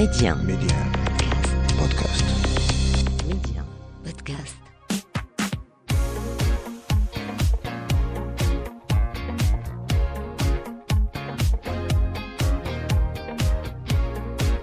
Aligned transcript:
Média. 0.00 0.34
Média. 0.34 0.76
Podcast. 1.78 2.24
Média. 3.28 3.62
Podcast. 4.02 4.56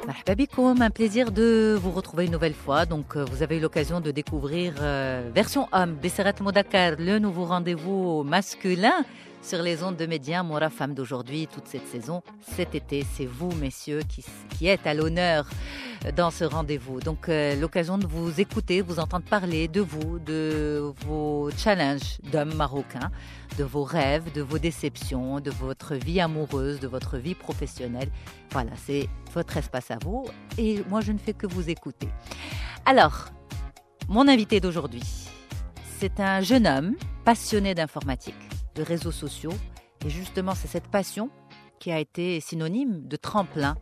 Marhaba 0.07 0.33
bikoum, 0.33 0.81
un 0.81 0.89
plaisir 0.89 1.31
de 1.31 1.77
vous 1.79 1.91
retrouver 1.91 2.25
une 2.25 2.31
nouvelle 2.31 2.55
fois. 2.55 2.87
Donc, 2.87 3.15
euh, 3.15 3.23
vous 3.31 3.43
avez 3.43 3.57
eu 3.57 3.59
l'occasion 3.59 4.01
de 4.01 4.09
découvrir 4.09 4.73
euh, 4.81 5.29
version 5.31 5.67
homme, 5.71 5.93
Besseret 6.01 6.33
Modakar, 6.41 6.93
le 6.97 7.19
nouveau 7.19 7.45
rendez-vous 7.45 8.23
masculin 8.23 9.05
sur 9.47 9.61
les 9.61 9.81
ondes 9.81 9.95
de 9.95 10.05
médias 10.05 10.43
Mora 10.43 10.69
Femme 10.69 10.93
d'aujourd'hui, 10.93 11.47
toute 11.47 11.67
cette 11.67 11.87
saison, 11.87 12.21
cet 12.41 12.75
été. 12.75 13.05
C'est 13.13 13.25
vous, 13.25 13.49
messieurs, 13.53 14.01
qui, 14.07 14.25
qui 14.49 14.67
êtes 14.67 14.85
à 14.85 14.93
l'honneur 14.93 15.47
dans 16.17 16.31
ce 16.31 16.43
rendez-vous. 16.43 16.99
Donc, 16.99 17.29
euh, 17.29 17.55
l'occasion 17.55 17.97
de 17.97 18.05
vous 18.05 18.41
écouter, 18.41 18.81
vous 18.81 18.99
entendre 18.99 19.23
parler 19.23 19.69
de 19.69 19.79
vous, 19.79 20.19
de 20.19 20.91
vos 21.05 21.49
challenges 21.57 22.19
d'hommes 22.29 22.55
marocains, 22.55 23.09
de 23.57 23.63
vos 23.63 23.83
rêves, 23.83 24.33
de 24.33 24.41
vos 24.41 24.59
déceptions, 24.59 25.39
de 25.39 25.51
votre 25.51 25.95
vie 25.95 26.19
amoureuse, 26.19 26.81
de 26.81 26.87
votre 26.89 27.17
vie 27.17 27.35
professionnelle. 27.35 28.09
Voilà, 28.51 28.71
c'est 28.85 29.07
votre 29.33 29.55
espace 29.55 29.91
à 29.91 29.97
vous. 30.03 30.25
Et 30.57 30.83
moi, 30.89 30.99
je 30.99 31.13
ne 31.13 31.17
fais 31.17 31.33
que 31.33 31.47
vous 31.47 31.69
écouter. 31.69 32.09
Alors, 32.85 33.29
mon 34.09 34.27
invité 34.27 34.59
d'aujourd'hui, 34.59 35.03
c'est 35.99 36.19
un 36.19 36.41
jeune 36.41 36.67
homme 36.67 36.95
passionné 37.23 37.75
d'informatique, 37.75 38.35
de 38.77 38.83
réseaux 38.83 39.11
sociaux. 39.11 39.53
Et 40.05 40.09
justement, 40.09 40.53
c'est 40.55 40.67
cette 40.67 40.87
passion 40.87 41.29
qui 41.79 41.91
a 41.91 41.99
été 41.99 42.39
synonyme 42.39 43.07
de 43.07 43.15
tremplin 43.15 43.75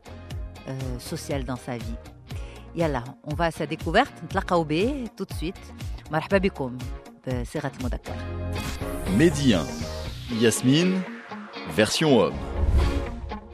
euh, 0.68 0.73
social 0.99 1.44
dans 1.44 1.55
sa 1.55 1.77
vie. 1.77 1.95
Yalla, 2.76 3.04
on 3.23 3.35
va 3.35 3.45
à 3.45 3.52
sa 3.52 3.66
découverte. 3.66 4.13
Ntlaqaoubé 4.23 5.05
tout 5.16 5.26
de 5.26 5.34
suite. 5.34 5.74
Marhaba 6.12 6.40
bikoum. 6.40 6.77
Serat 7.46 7.71
Modakar. 7.82 8.15
Médien. 9.18 9.63
Yasmine, 10.40 11.02
version 11.76 12.20
homme. 12.20 12.35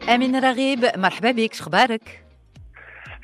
Amin 0.07 0.39
Raghib, 0.39 0.85
marhaba 0.97 1.33
bik, 1.33 1.55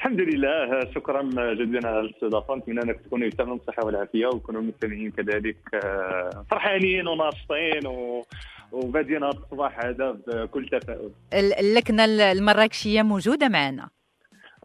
الحمد 0.07 0.21
لله. 0.21 0.91
شكرا 0.95 1.21
جزيلا 1.53 1.87
على 1.89 1.99
الاستضافة. 1.99 2.55
نتمنى 2.55 2.81
أنك 2.81 2.99
تكونوا 3.01 3.29
تمام 3.29 3.53
الصحة 3.55 3.85
والعافية 3.85 4.25
ويكونوا 4.27 4.61
المستمعين 4.61 5.11
كذلك 5.11 5.57
آه، 5.73 6.45
فرحانين 6.51 7.07
وناشطين 7.07 7.87
و... 7.87 8.25
وبادين 8.71 9.23
هذا 9.23 9.29
الصباح 9.37 9.85
هذا 9.85 10.11
بكل 10.27 10.69
تفاؤل. 10.69 11.11
ال- 11.33 11.53
اللكنة 11.59 12.05
المراكشية 12.05 13.01
موجودة 13.01 13.49
معنا. 13.49 13.89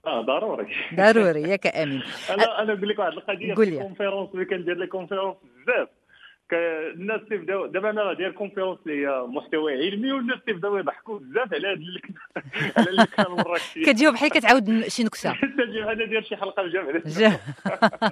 آه 0.06 0.20
ضروري. 0.20 0.66
ضروري 0.94 1.42
ياك 1.42 1.66
أمين 1.76 2.02
أنا 2.34 2.62
أنا 2.62 2.74
نقول 2.74 2.88
لك 2.88 2.98
واحد 2.98 3.12
القضية 3.12 3.54
قول 3.54 3.64
في 3.64 3.70
لي. 3.70 3.76
ال 3.76 3.81
conférences 3.81 4.28
اللي 4.34 4.44
كندير 4.44 4.76
les 4.76 4.86
conférences 4.86 5.36
بزاف. 5.66 5.88
الناس 6.54 7.20
تيبداو 7.28 7.66
دابا 7.66 7.90
أنا 7.90 8.12
داير 8.12 8.32
conférence 8.32 8.78
اللي 8.86 9.06
هي 9.06 9.22
محتوى 9.26 9.72
علمي 9.72 10.12
والناس 10.12 10.38
تيبداو 10.46 10.76
يضحكوا 10.76 11.18
بزاف 11.18 11.54
على 11.54 11.68
هاد 11.68 11.78
اللكنه 11.78 12.14
على 12.76 12.90
اللكنه 12.90 13.26
المراكشيه 13.26 13.82
كتجاوب 13.84 14.14
بحال 14.14 14.28
كتعاود 14.30 14.88
شي 14.88 15.04
نكتة. 15.04 15.32
تجي 15.32 15.82
أنا 15.84 16.04
داير 16.06 16.22
شي 16.22 16.36
حلقة 16.36 16.62
بجامع 16.62 16.92
جا. 17.18 17.38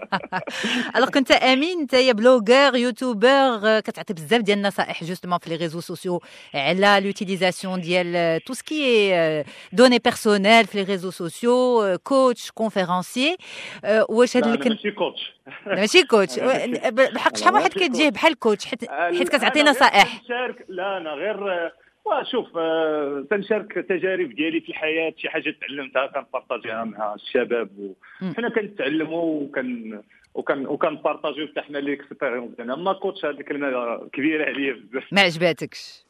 alors 0.97 1.09
كنت 1.11 1.31
أمين 1.31 1.79
أنت 1.81 1.93
يا 1.93 2.13
blogueur 2.13 2.77
youtubeur 2.77 3.81
كتعطي 3.81 4.15
بزاف 4.15 4.41
ديال 4.43 4.59
النصائح 4.59 5.05
justement 5.05 5.39
في 5.39 5.51
les 5.51 5.57
réseaux 5.57 5.81
sociaux 5.81 6.21
على 6.55 7.01
l'utilisation 7.07 7.81
ديال 7.81 8.41
tout 8.45 8.53
ce 8.55 8.91
qui 8.91 9.45
données 9.73 9.99
personnelles 9.99 10.65
في 10.67 10.79
les 10.79 10.85
réseaux 10.85 11.11
sociaux 11.11 11.83
coach 12.05 12.51
conférencier 12.51 13.37
واش 14.09 14.37
هاد 14.37 14.45
لا، 14.47 14.49
أنا 14.55 14.55
اللي 14.55 14.65
كنت 14.65 14.73
ماشي 14.87 14.91
coach 14.91 15.33
ماشي 15.67 16.07
coach 16.07 16.39
بالحق 16.89 17.37
شحال 17.37 17.55
واحد 17.55 17.71
كيتجيه 17.73 18.11
بحال 18.11 18.39
coach 18.39 18.67
حيت 18.67 18.91
حيت 18.91 19.29
كتعطي 19.29 19.63
نصائح. 19.63 20.23
لا 20.69 20.97
أنا 20.97 21.11
غير 21.11 21.53
آه، 22.07 22.23
شوف 22.31 22.57
آه، 22.57 23.27
تنشارك 23.31 23.79
التجارب 23.79 24.35
ديالي 24.35 24.61
في 24.61 24.69
الحياة 24.69 25.15
شي 25.17 25.29
حاجة 25.29 25.55
تعلمتها 25.61 26.07
كنبارطاجيها 26.07 26.85
مع 26.85 27.15
الشباب. 27.15 27.95
وحنا 28.23 28.49
كنتعلموا 28.49 29.43
وكن 29.43 30.01
وكان 30.35 30.67
وكنبارطاجيو 30.67 31.49
حتى 31.49 31.61
حنا 31.61 31.79
les 31.79 31.95
expériences 31.95 32.57
ديالنا. 32.57 32.77
ما 32.77 32.93
coach 32.93 33.25
هذه 33.25 33.41
الكلمة 33.41 33.99
كبيرة 34.13 34.45
عليا 34.45 34.73
بزاف. 34.73 35.13
ما 35.13 35.21
عجباتكش. 35.21 36.10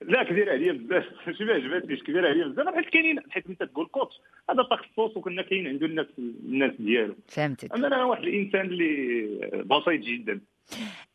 لا 0.00 0.22
كبيره 0.22 0.52
عليا 0.52 0.72
بزاف. 0.72 1.04
ماشي 1.26 1.44
ما 1.44 1.52
عجبتنيش 1.52 2.02
كبيره 2.02 2.28
عليا 2.28 2.46
بزاف. 2.46 2.74
حيت 2.74 2.88
كاينين 2.88 3.20
حيت 3.30 3.46
انت 3.46 3.62
تقول 3.62 3.86
coach 3.86 4.14
هذا 4.50 4.62
تخصص 4.62 5.16
وكنا 5.16 5.42
كاين 5.42 5.66
عنده 5.66 5.86
الناس 5.86 6.06
الناس 6.18 6.72
ديالو. 6.78 7.16
فهمتك. 7.28 7.72
أما 7.74 7.86
أنا 7.86 8.04
واحد 8.04 8.22
الإنسان 8.22 8.60
اللي 8.60 9.62
بسيط 9.64 10.00
جدا. 10.00 10.40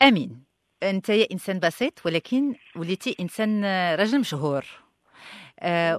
أمين. 0.01 0.43
أنت 0.83 1.09
يا 1.09 1.27
إنسان 1.31 1.59
بسيط 1.59 2.05
ولكن 2.05 2.55
وليتي 2.75 3.15
إنسان 3.19 3.63
آه، 3.63 3.95
رجل 3.95 4.19
مشهور. 4.19 4.65
آه، 5.59 5.97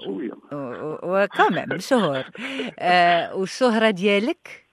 وكمان 1.02 1.68
مشهور. 1.68 2.24
آه، 2.78 3.34
والشهرة 3.36 3.90
ديالك 3.90 4.64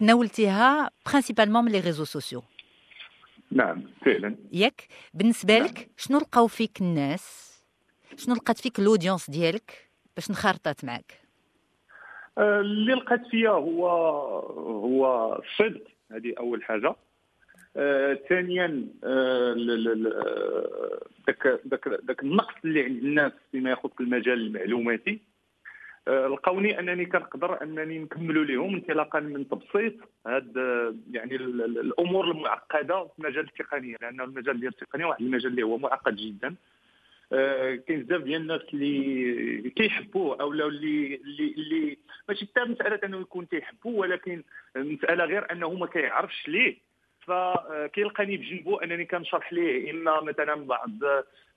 تناولتيها 0.00 0.90
principalement 1.06 1.64
من 1.64 1.72
les 1.72 1.80
réseaux 1.80 2.04
sociaux 2.04 2.42
نعم 3.50 3.82
فعلا. 4.04 4.36
ياك. 4.52 4.88
بالنسبة 5.14 5.58
نعم. 5.58 5.66
لك 5.66 5.88
شنو 5.96 6.18
لقاو 6.18 6.46
فيك 6.46 6.80
الناس؟ 6.80 7.45
شنو 8.16 8.34
لقات 8.34 8.58
فيك 8.58 8.78
الأودينس 8.78 9.30
ديالك 9.30 9.88
باش 10.16 10.30
انخرطت 10.30 10.84
معك 10.84 11.20
آه، 12.38 12.60
اللي 12.60 12.92
لقيت 12.94 13.26
فيها 13.30 13.50
هو 13.50 13.88
هو 14.58 15.32
الصدق 15.42 15.82
هذه 16.12 16.34
أول 16.38 16.64
حاجة. 16.64 16.94
آه، 17.76 18.18
ثانيا 18.28 18.66
ذاك 21.26 21.60
ذاك 21.68 21.88
ذاك 21.88 22.22
النقص 22.22 22.54
اللي 22.64 22.82
عند 22.84 22.96
الناس 23.04 23.32
فيما 23.52 23.70
يخص 23.70 23.90
المجال 24.00 24.46
المعلوماتي. 24.46 25.20
آه، 26.08 26.26
لقوني 26.26 26.78
أنني 26.78 27.06
كنقدر 27.06 27.62
أنني 27.62 27.98
نكملوا 27.98 28.44
لهم 28.44 28.74
انطلاقا 28.74 29.20
من 29.20 29.48
تبسيط. 29.48 29.94
هاد 30.26 30.56
يعني 31.10 31.36
ال- 31.36 31.64
ال- 31.64 31.78
الأمور 31.78 32.30
المعقدة 32.30 33.04
في 33.04 33.22
مجال 33.22 33.44
التقنيه 33.44 33.96
لأن 34.02 34.20
المجال 34.20 34.60
ديال 34.60 34.72
التقنيه 34.72 35.04
واحد 35.04 35.22
المجال 35.22 35.50
اللي 35.50 35.62
هو 35.62 35.78
معقد 35.78 36.16
جدا. 36.16 36.54
كاين 37.30 38.02
بزاف 38.02 38.22
ديال 38.22 38.40
الناس 38.40 38.60
اللي 38.74 39.70
كيحبوه 39.70 40.40
أو 40.40 40.52
اللي 40.52 41.14
اللي 41.14 41.54
اللي 41.58 41.98
ماشي 42.28 42.46
حتى 42.46 42.64
مسألة 42.64 43.00
أنه 43.04 43.20
يكون 43.20 43.48
تيحبوه 43.48 43.94
ولكن 43.94 44.42
مسألة 44.76 45.24
غير 45.24 45.52
أنه 45.52 45.72
ما 45.72 45.86
كيعرفش 45.86 46.48
ليه. 46.48 46.86
فكيلقاني 47.26 48.36
بجنبه 48.36 48.82
أنني 48.84 49.04
كنشرح 49.04 49.52
ليه 49.52 49.90
إما 49.90 50.20
مثلا 50.20 50.54
بعض 50.54 50.90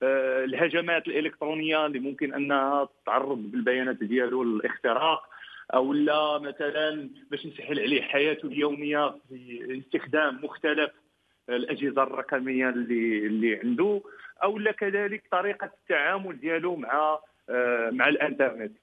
آه، 0.02 0.44
الهجمات 0.44 1.06
الإلكترونية 1.08 1.86
اللي 1.86 1.98
ممكن 1.98 2.34
أنها 2.34 2.88
تعرض 3.06 3.38
بالبيانات 3.38 3.96
ديالو 3.96 4.44
للاختراق 4.44 5.22
أو 5.74 5.92
لا 5.92 6.38
مثلا 6.38 7.10
باش 7.30 7.46
نسهل 7.46 7.80
عليه 7.80 8.02
حياته 8.02 8.46
اليومية 8.46 9.14
في 9.28 9.82
استخدام 9.86 10.44
مختلف 10.44 10.90
الأجهزة 11.48 12.02
الرقمية 12.02 12.68
اللي 12.68 13.26
اللي 13.26 13.56
عنده. 13.56 14.00
أو 14.42 14.58
لا 14.58 14.72
كذلك 14.72 15.22
طريقة 15.30 15.64
التعامل 15.64 16.40
ديالو 16.40 16.76
مع 16.76 17.18
آه، 17.50 17.90
مع 17.92 18.08
الإنترنت. 18.08 18.76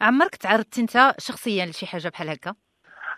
عمرك 0.00 0.36
تعرضت 0.36 0.78
أنت 0.78 1.14
شخصيا 1.18 1.66
لشي 1.66 1.86
حاجة 1.86 2.08
بحال 2.08 2.28
هكا؟ 2.28 2.54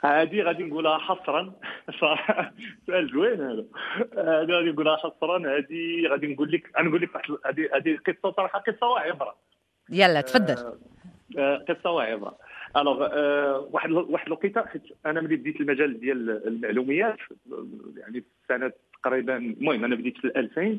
هذه 0.05 0.43
غادي 0.43 0.63
نقولها 0.63 0.99
حصرا. 0.99 1.53
صراحة 2.01 2.53
سؤال 2.87 3.11
زوين 3.13 3.41
هذا. 3.41 3.65
هذه 4.17 4.51
غادي 4.51 4.71
نقولها 4.71 4.97
حصرا. 4.97 5.39
هذه 5.39 6.07
غادي 6.11 6.35
نقول 6.35 6.53
لك 6.53 6.71
أنا 6.79 6.89
نقول 6.89 7.03
لك 7.03 7.11
هذه 7.47 7.69
هذه 7.75 7.99
قصة 8.07 8.33
صراحة 8.37 8.59
قصة 8.59 8.87
وعبره 8.87 9.35
يلا 9.91 10.21
تفضل. 10.21 10.57
آه، 10.57 10.79
آه، 11.39 11.65
قصة 11.69 11.91
وعبره 11.91 12.39
الوغ 12.77 13.09
آه، 13.13 13.69
واحد 13.73 13.91
واحد 13.91 14.27
الوقيته 14.27 14.67
حيت 14.67 14.83
أنا 15.07 15.21
ملي 15.21 15.37
بديت 15.37 15.61
المجال 15.61 16.01
ديال 16.01 16.47
المعلومات 16.47 17.19
آه، 17.53 17.67
يعني 17.97 18.21
في 18.21 18.27
سنة 18.49 18.73
تقريبا 19.03 19.37
المهم 19.37 19.85
أنا 19.85 19.97
بديت 19.97 20.19
في 20.19 20.27
2000 20.27 20.79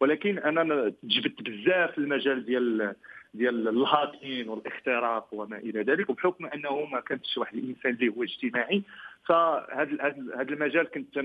ولكن 0.00 0.38
أنا 0.38 0.92
تجبدت 1.02 1.42
بزاف 1.42 1.98
المجال 1.98 2.44
ديال 2.44 2.94
ديال 3.34 3.68
الهاكين 3.68 4.48
والاختراق 4.48 5.28
وما 5.32 5.56
إلى 5.56 5.82
ذلك 5.82 6.10
وبحكم 6.10 6.46
أنه 6.46 6.84
ما 6.92 7.00
كنتش 7.00 7.38
واحد 7.38 7.56
الإنسان 7.56 7.92
اللي 7.92 8.08
هو 8.08 8.22
اجتماعي. 8.22 8.82
فهذا 9.24 10.14
هذا 10.36 10.52
المجال 10.52 10.90
كنت 10.90 11.18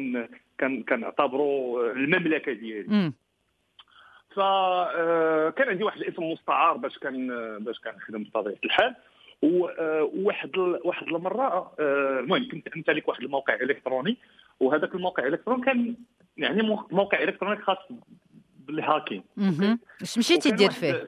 كنعتبره 0.90 1.92
المملكة 1.92 2.54
ديالي. 2.54 3.12
فكان 4.30 5.70
عندي 5.70 5.84
واحد 5.84 6.02
الاسم 6.02 6.24
مستعار 6.24 6.78
باش 6.78 6.98
كان 6.98 7.28
باش 7.60 7.80
كنخدم 7.80 8.24
بطبيعة 8.24 8.58
الحال. 8.66 8.88
آه، 8.88 8.96
وواحد 9.42 10.50
ال- 10.58 10.80
واحد 10.84 11.08
المرة 11.08 11.74
آه، 11.80 12.20
المهم 12.20 12.50
كنت 12.52 12.68
أمتلك 12.68 13.08
واحد 13.08 13.24
الموقع 13.24 13.54
إلكتروني 13.54 14.18
وهذاك 14.60 14.96
الموقع 14.96 15.24
الالكتروني 15.28 15.64
كان 15.66 15.96
يعني 16.38 16.62
مو- 16.62 16.88
موقع 16.92 17.24
الكتروني 17.24 17.62
خاص 17.62 17.78
بال 18.68 18.79
hacking. 18.79 19.24
اش 20.02 20.18
مشيتي 20.18 20.52
دير 20.52 20.72
فيه؟ 20.72 21.08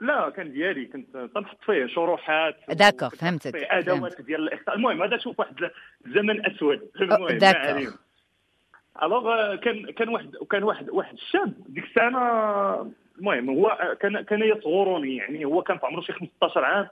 لا 0.00 0.30
كان 0.30 0.52
ديالي 0.52 0.86
كنت 0.86 1.16
تنحط 1.34 1.56
فيه 1.66 1.86
شروحات. 1.86 2.56
d'accord 2.68 3.08
فهمتك 3.08 3.56
أدوات 3.56 4.12
فهمت. 4.14 4.26
ديال 4.26 4.40
الاخطاء 4.42 4.74
المهم 4.76 5.02
هذا 5.02 5.18
شوف 5.18 5.40
واحد 5.40 5.70
الزمن 6.06 6.46
أسود. 6.46 6.90
المهم 7.00 7.38
ألوغ 9.02 9.54
كان 9.54 9.90
كان 9.90 10.08
واحد 10.08 10.36
كان 10.50 10.62
واحد 10.62 10.90
واحد 10.90 11.14
الشاب. 11.14 11.54
ديك 11.68 11.84
السنة 11.84 12.92
المهم 13.18 13.50
هو 13.50 13.96
كان 14.00 14.20
كان 14.20 14.42
يصغرني 14.42 15.16
يعني 15.16 15.44
هو 15.44 15.62
كان 15.62 15.78
في 15.78 15.86
عمره 15.86 16.00
شي 16.00 16.12
15 16.12 16.64
عام. 16.64 16.84
آه، 16.84 16.90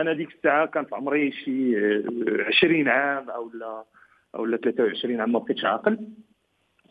أنا 0.00 0.12
ديك 0.12 0.34
الساعة 0.34 0.66
كان 0.66 0.84
في 0.84 0.94
عمري 0.94 1.32
شي 1.32 1.78
آه، 1.78 2.02
20 2.46 2.88
عام 2.88 3.30
أو 3.30 3.50
لا 3.54 3.84
أو 4.34 4.44
لا 4.44 4.56
23 4.56 5.20
عام 5.20 5.32
ما 5.32 5.38
بقيتش 5.38 5.64
عاقل. 5.64 5.98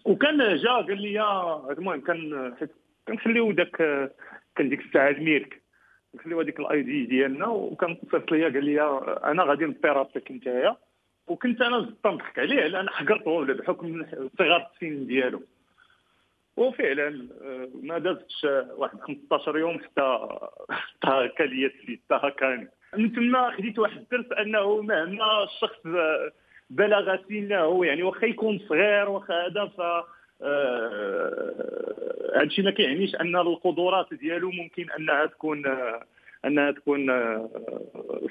وكان 0.05 0.55
جا 0.55 0.71
قال 0.71 1.01
لي 1.01 1.21
المهم 1.69 2.01
كان 2.01 2.53
حيت 2.59 2.71
كنخليو 3.07 3.51
داك 3.51 3.81
آه، 3.81 4.11
كان 4.55 4.69
ديك 4.69 4.85
الساعة 4.85 5.09
الميرك 5.09 5.61
نخليو 6.15 6.41
هذيك 6.41 6.59
الاي 6.59 6.81
دي 6.81 7.05
ديالنا 7.05 7.47
وكان 7.47 7.97
صيفط 8.01 8.31
ليا 8.31 8.49
قال 8.49 8.65
لي 8.65 8.81
أنا 9.23 9.43
غادي 9.43 9.65
نبيرابيك 9.65 10.31
نتايا. 10.31 10.77
وكنت 11.27 11.61
أنا 11.61 11.79
زدت 11.79 12.07
نضحك 12.07 12.39
عليه 12.39 12.67
لأن 12.67 12.89
حقرته 12.89 13.45
بحكم 13.45 14.05
صغار 14.39 14.71
السن 14.73 15.07
ديالو. 15.07 15.41
وفعلا 16.57 17.27
آه، 17.41 17.69
ما 17.83 17.97
دازتش 17.97 18.45
آه، 18.45 18.67
واحد 18.77 18.99
15 18.99 19.57
يوم 19.57 19.79
حتى 19.79 20.27
حتى 21.03 21.45
ليا 21.45 21.67
السيد 21.67 21.99
حتى 22.11 22.67
من 22.97 23.13
تما 23.13 23.51
خديت 23.51 23.79
واحد 23.79 23.97
الدرس 23.97 24.31
أنه 24.31 24.81
مهما 24.81 25.43
الشخص 25.43 25.85
آه، 25.85 26.31
بلغ 26.69 27.17
سنه 27.29 27.85
يعني 27.85 28.03
واخا 28.03 28.25
يكون 28.25 28.59
صغير 28.69 29.09
واخا 29.09 29.33
هذا 29.33 29.65
ف 29.65 29.81
هادشي 32.35 32.61
ما 32.61 32.71
كيعنيش 32.71 33.15
أن 33.15 33.35
القدرات 33.35 34.13
ديالو 34.13 34.51
ممكن 34.51 34.91
أنها 34.91 35.25
تكون 35.25 35.63
أنها 36.45 36.71
تكون 36.71 37.07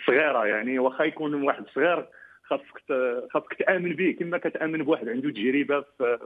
صغيرة. 0.07 0.47
يعني 0.47 0.79
واخا 0.79 1.05
يكون 1.05 1.35
واحد 1.43 1.65
صغير 1.75 2.07
خاصك 2.47 2.83
خاصك 3.33 3.55
تأمن 3.55 3.93
به 3.93 4.17
كما 4.21 4.39
كتأمن 4.39 4.83
بواحد 4.83 5.09
عنده 5.09 5.31
تجربة 5.31 5.81
في 5.99 6.19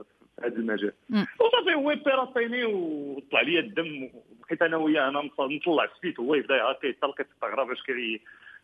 هذا 0.43 0.55
المجال. 0.55 0.93
وصافي 1.39 1.73
هو 1.75 1.95
بيراسيني 2.05 2.65
وطلع 2.65 3.41
لي 3.41 3.59
الدم 3.59 4.09
وبقيت 4.13 4.61
أنا 4.61 4.77
وياه 4.77 5.07
أنا 5.09 5.21
نط- 5.21 5.41
نطلع 5.41 5.83
ال 5.83 5.90
site 5.90 6.19
وهو 6.19 6.35
يبدأ 6.35 6.55
يهكا 6.55 6.87
يطلق 6.87 7.21
كيستغرب 7.21 7.67
باش 7.67 7.81
كي 7.83 8.21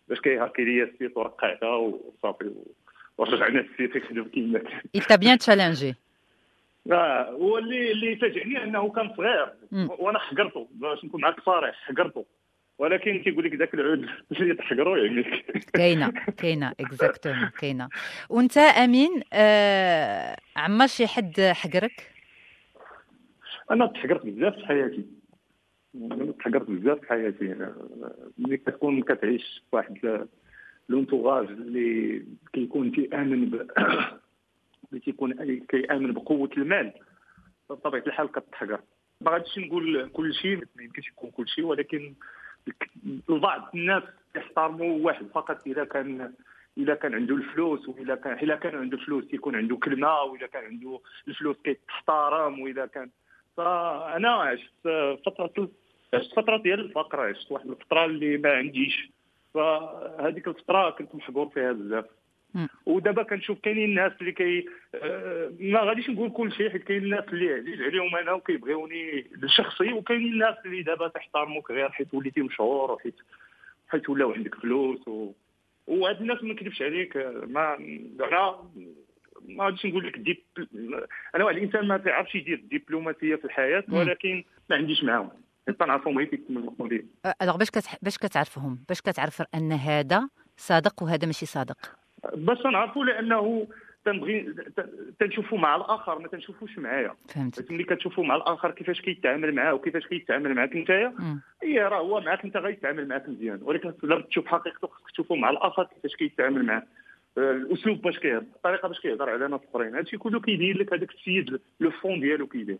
باش 0.07 0.19
كيهكي 0.19 0.63
لي 0.63 0.83
ال 0.83 0.90
site 0.90 1.17
ورقعتها 1.17 1.75
وصافي 1.75 2.51
ورجعنا 3.17 3.59
ال 3.59 3.66
site 3.66 3.95
يخدم 3.95 4.23
كيما 4.23 4.59
كان 4.59 4.81
t'a 5.01 5.17
bien 5.17 5.37
challengé. 5.45 5.93
آه، 6.91 7.29
هو 7.31 7.57
اللي 7.57 7.91
اللي 7.91 8.15
فاجئني 8.15 8.63
أنه 8.63 8.89
كان 8.91 9.13
صغير. 9.17 9.49
وأنا 9.99 10.19
حقرته 10.19 10.67
باش 10.71 11.05
نكون 11.05 11.21
معك 11.21 11.39
صريح 11.45 11.75
حقرته 11.75 12.25
ولكن 12.79 13.19
كيقول 13.23 13.45
لك 13.45 13.53
ذاك 13.55 13.73
العود 13.73 14.07
اللي 14.39 14.55
تحقرو 14.55 14.95
يعني. 14.95 15.23
كاينة 15.73 16.09
كاينة 16.37 16.73
اكزاكتومون 16.79 17.49
كاينة. 17.59 17.89
وأنت 18.29 18.57
أمين 18.57 19.21
آه 19.33 20.37
عما 20.55 20.87
شي 20.87 21.07
حد 21.07 21.41
حقرك؟ 21.41 22.11
أنا 23.71 23.87
تحقرت 23.87 24.25
بزاف 24.25 24.55
في 24.55 24.65
حياتي. 24.65 25.05
تحقرت 26.39 26.69
بزاف 26.69 26.99
في 26.99 27.09
حياتي. 27.09 27.51
أنا 27.51 27.75
ملي 28.37 28.57
كتكون 28.57 29.01
كتعيش 29.01 29.63
في 29.69 29.75
واحد 29.75 30.27
لونتوغاج 30.89 31.47
اللي 31.47 32.25
كيكون 32.53 32.91
تيأمن 32.91 33.49
ب 33.49 33.55
اللي 34.89 34.99
تيكون 35.05 35.59
كيأمن 35.69 36.13
بقوة 36.13 36.49
المال 36.57 36.93
بطبيعة 37.69 38.03
الحال 38.07 38.31
كتحقر. 38.31 38.81
ما 39.21 39.31
غاديش 39.31 39.57
نقول 39.57 40.09
كل 40.09 40.33
شيء 40.33 40.57
ما 40.75 40.83
يمكنش 40.83 41.07
يكون 41.07 41.31
كل 41.31 41.47
شيء 41.47 41.65
ولكن 41.65 42.15
البعض 43.29 43.69
الناس 43.75 44.03
يحترموا 44.35 45.05
واحد 45.05 45.25
فقط 45.33 45.67
إذا 45.67 45.83
كان 45.83 46.33
إذا 46.77 46.95
كان 46.95 47.15
عنده 47.15 47.35
الفلوس 47.35 47.89
وإذا 47.89 48.15
كان 48.15 48.33
إذا 48.33 48.55
كان 48.55 48.75
عنده 48.75 48.97
فلوس 48.97 49.33
يكون 49.33 49.55
عنده 49.55 49.75
كلمة 49.75 50.21
وإذا 50.21 50.47
كان 50.47 50.63
عنده 50.63 50.99
الفلوس 51.27 51.57
كيتحترم 51.63 52.59
وإذا 52.59 52.85
كان 52.85 53.09
فأنا 53.57 54.29
عشت 54.29 54.71
فترة 55.25 55.69
عشت 56.13 56.33
فترة 56.35 56.57
ديال 56.57 56.79
الفقر 56.79 57.21
عشت 57.21 57.51
واحد 57.51 57.69
الفترة 57.69 58.05
اللي 58.05 58.37
ما 58.37 58.51
عنديش 58.51 59.09
فهذيك 59.53 60.47
الفترة 60.47 60.89
كنت 60.89 61.15
محقور 61.15 61.49
فيها 61.49 61.71
بزاف. 61.71 62.05
ودابا 62.85 63.23
كنشوف 63.23 63.59
كاينين 63.59 63.89
الناس 63.89 64.11
اللي 64.21 64.31
كي 64.31 64.65
آه، 64.95 65.51
ما 65.59 65.79
غاديش 65.79 66.09
نقول 66.09 66.29
كل 66.29 66.51
شيء 66.51 66.69
حيت 66.69 66.83
كاين 66.83 67.03
الناس 67.03 67.23
اللي 67.33 67.53
عزيز 67.53 67.81
عليهم 67.81 68.15
أنا 68.15 68.31
وكيبغيوني 68.31 69.27
شخصي 69.45 69.93
وكاينين 69.93 70.33
الناس 70.33 70.55
اللي 70.65 70.83
دابا 70.83 71.07
تحترموك 71.07 71.71
غير 71.71 71.89
حيت 71.89 72.13
وليتي 72.13 72.41
مشهور 72.41 72.91
وحيت 72.91 73.15
حيت 73.87 74.09
ولاو 74.09 74.31
عندك 74.31 74.55
فلوس 74.55 75.07
و... 75.07 75.31
وهاد 75.87 76.21
الناس 76.21 76.43
ما 76.43 76.53
نكذبش 76.53 76.81
عليك 76.81 77.17
ما 77.47 77.75
أنا 78.19 78.57
ما 79.45 79.65
غاديش 79.65 79.85
نقول 79.85 80.07
لك 80.07 80.17
ديب 80.17 80.37
أنا 81.35 81.43
واحد 81.43 81.57
الإنسان 81.57 81.87
ما 81.87 81.97
تعرفش 81.97 82.35
يدير 82.35 82.57
الدبلوماسيه 82.57 83.35
في 83.35 83.45
الحياة. 83.45 83.83
ولكن 83.89 84.43
ما 84.69 84.75
عنديش 84.75 85.03
معاهم 85.03 85.29
حيت 85.67 85.79
تنعرفهم 85.79 86.17
غير 86.17 86.27
كيتملقوا 86.27 86.87
لي 86.87 87.05
ألوغ. 87.41 87.57
باش 88.01 88.17
كتعرفهم 88.17 88.79
باش 88.89 89.01
كتعرف 89.01 89.43
أن 89.55 89.71
هذا 89.71 90.29
صادق 90.57 91.03
وهذا 91.03 91.25
ماشي 91.25 91.45
صادق 91.45 91.77
باش 92.33 92.65
نعرفوا 92.65 93.05
لأنه 93.05 93.67
تنبغي 94.05 94.55
تنشوفوا 95.19 95.57
مع 95.57 95.75
الآخر 95.75 96.19
ما 96.19 96.27
تنشوفوش 96.27 96.77
معايا. 96.77 97.15
فهمت 97.29 97.71
ملي 97.71 97.83
كتشوفوا 97.83 98.23
مع 98.25 98.35
الآخر 98.35 98.71
كيفاش 98.71 99.01
كيتعامل 99.01 99.55
معاه 99.55 99.73
وكيفاش 99.73 100.07
كيتعامل 100.07 100.53
معاك 100.53 100.75
نتايا. 100.75 101.13
هي 101.63 101.79
راه 101.79 101.99
هو 101.99 102.21
معاك 102.21 102.43
أنت 102.43 102.57
غيتعامل 102.57 103.07
معاك 103.07 103.29
مزيان. 103.29 103.59
ولكن 103.61 103.93
لا 104.03 104.21
تشوف 104.21 104.47
حقيقته 104.47 104.87
خصك 104.87 105.11
تشوفوا 105.11 105.37
مع 105.37 105.49
الآخر 105.49 105.83
كيفاش 105.83 106.15
كيتعامل 106.15 106.65
معاه. 106.65 106.83
الأسلوب 107.37 108.01
باش 108.01 108.19
كيهضر 108.19 108.45
الطريقة 108.55 108.87
باش 108.87 108.99
كيهضر 108.99 109.29
على 109.29 109.47
ناس 109.47 109.61
آخرين. 109.69 109.95
هادشي 109.95 110.17
كله 110.17 110.39
كيبين 110.39 110.77
لك 110.77 110.93
هذاك 110.93 111.11
السيد 111.11 111.59
le 111.79 111.91
fond 111.91 112.19
ديالو 112.19 112.47
كيدير. 112.47 112.77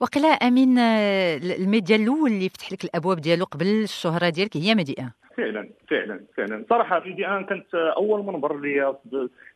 وقيلا 0.00 0.28
أمين 0.28 0.78
الميديا 0.78 1.96
الأول 1.96 2.30
اللي 2.30 2.48
فتح 2.48 2.72
لك 2.72 2.84
الأبواب 2.84 3.20
ديالو 3.20 3.44
قبل 3.44 3.66
الشهرة 3.66 4.28
ديالك 4.28 4.56
هي 4.56 4.74
ميديا 4.74 5.10
فعلا 5.36 5.70
فعلا 5.88 6.20
فعلا. 6.36 6.64
صراحة 6.70 7.04
Medi 7.04 7.26
1 7.26 7.44
كانت 7.44 7.74
أول 7.74 8.24
منبر 8.24 8.60
ليا 8.60 8.96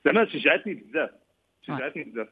زعما 0.04 0.24
شجعتني 0.24 0.74
بزاف 0.74 1.10
شجعتني 1.62 2.04
بزاف. 2.04 2.28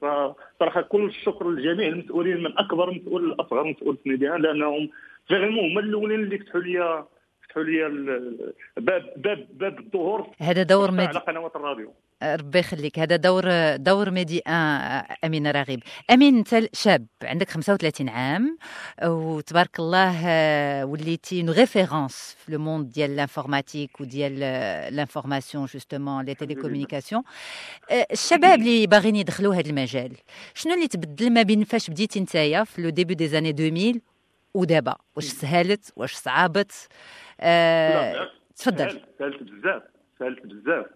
صراحة 0.60 0.80
كل 0.80 1.04
الشكر 1.04 1.50
لجميع 1.50 1.88
المسؤولين 1.88 2.42
من 2.42 2.58
أكبر 2.58 2.90
مسؤول 2.90 3.30
لاصغر 3.30 3.64
مسؤول 3.64 3.96
في 3.96 4.08
Medi 4.08 4.34
1 4.34 4.42
لأنهم 4.42 4.90
فعلا 5.28 5.46
هما 5.48 5.80
الأولين 5.80 6.20
اللي 6.20 6.38
فتحوا 6.38 6.60
لي 6.60 7.04
فتحوا 7.54 7.64
لي 7.64 7.88
باب 8.76 9.12
باب 9.16 9.46
باب 9.52 9.78
الظهور 9.78 10.30
هذا 10.40 10.62
دور 10.62 10.88
على 10.88 10.96
ميديا 10.96 11.18
قنوات 11.18 11.56
الراديو. 11.56 11.94
ربي 12.22 12.58
يخليك. 12.58 12.98
هذا 12.98 13.16
دور 13.16 13.76
دور 13.76 14.10
Medi 14.10 14.38
1 14.38 15.02
أمين 15.24 15.46
راغب. 15.46 15.80
أمين 16.10 16.36
انت 16.36 16.68
شاب 16.72 17.06
عندك 17.22 17.50
35 17.50 18.08
عام 18.08 18.58
وتبارك 19.04 19.78
الله 19.78 20.22
آه، 20.26 20.84
وليتي 20.84 21.40
une 21.40 21.50
référence 21.50 22.36
في 22.38 22.52
le 22.52 22.58
monde 22.58 22.88
ديال 22.92 23.16
l'informatique 23.16 24.00
وديال 24.00 24.38
l'information 24.94 25.66
justement 25.66 26.24
les 26.24 26.34
télécommunications 26.34 27.22
آه، 27.90 28.06
الشباب 28.12 28.58
اللي 28.58 28.86
باغيين 28.86 29.16
يدخلوا 29.16 29.54
هذا 29.54 29.70
المجال 29.70 30.12
شنو 30.54 30.74
اللي 30.74 30.88
تبدل 30.88 31.30
ما 31.32 31.42
بين 31.42 31.64
فاش 31.64 31.90
بديتي 31.90 32.20
نتايا 32.20 32.64
في 32.64 32.82
le 32.82 32.90
début 32.90 33.14
des 33.14 33.28
années 33.28 33.50
2000 33.50 34.13
ودابا 34.54 34.96
واش 35.16 35.24
سهلت 35.24 35.92
واش 35.96 36.14
صعبت 36.14 36.88
آه، 37.40 38.30
تفضل. 38.56 38.90
سهلت 38.90 39.04
سهلت 39.18 39.42
بزاف 39.42 39.82
سهلت 40.18 40.46
بزاف. 40.46 40.86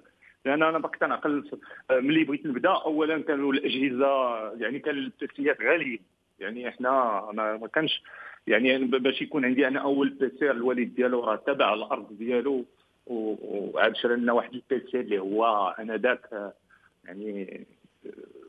لأن 0.44 0.62
أنا 0.62 0.78
باقي 0.78 0.98
كنعقل 0.98 1.50
آه، 1.90 2.00
ملي 2.00 2.24
بغيت 2.24 2.46
نبدأ 2.46 2.70
اولا 2.70 3.22
كانوا 3.22 3.52
الأجهزة 3.52 4.52
يعني 4.52 4.78
كان 4.78 4.94
البيسيات 4.94 5.60
غاليين 5.62 6.00
يعني 6.40 6.68
إحنا 6.68 6.90
ما, 7.32 7.68
كانش 7.74 8.02
يعني 8.46 8.78
باش 8.78 9.22
يكون 9.22 9.44
عندي 9.44 9.68
أنا 9.68 9.80
أول 9.80 10.08
بيسي 10.08 10.50
الوالد 10.50 10.94
ديالو 10.94 11.24
راه 11.24 11.36
تبع 11.36 11.74
الأرض 11.74 12.18
ديالو 12.18 12.64
وعاد 13.06 13.96
شرى 13.96 14.16
لنا 14.16 14.32
واحد 14.32 14.54
البيسي 14.54 15.00
اللي 15.00 15.18
هو 15.18 15.74
أنا 15.78 15.96
ذاك 15.96 16.26
آه، 16.32 16.52
يعني 17.04 17.66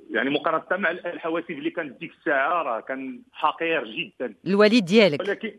يعني 0.10 0.30
مقارنة 0.30 0.82
مع 0.82 0.92
الحواسيب 0.92 1.58
اللي 1.58 1.70
كانت 1.70 2.00
ديك 2.00 2.12
الساعة 2.12 2.64
راه 2.64 2.80
كان 2.80 3.22
حقير 3.32 3.86
جدا. 3.86 4.34
الوالد 4.48 4.86
ديالك. 4.86 5.20
ولكن 5.20 5.52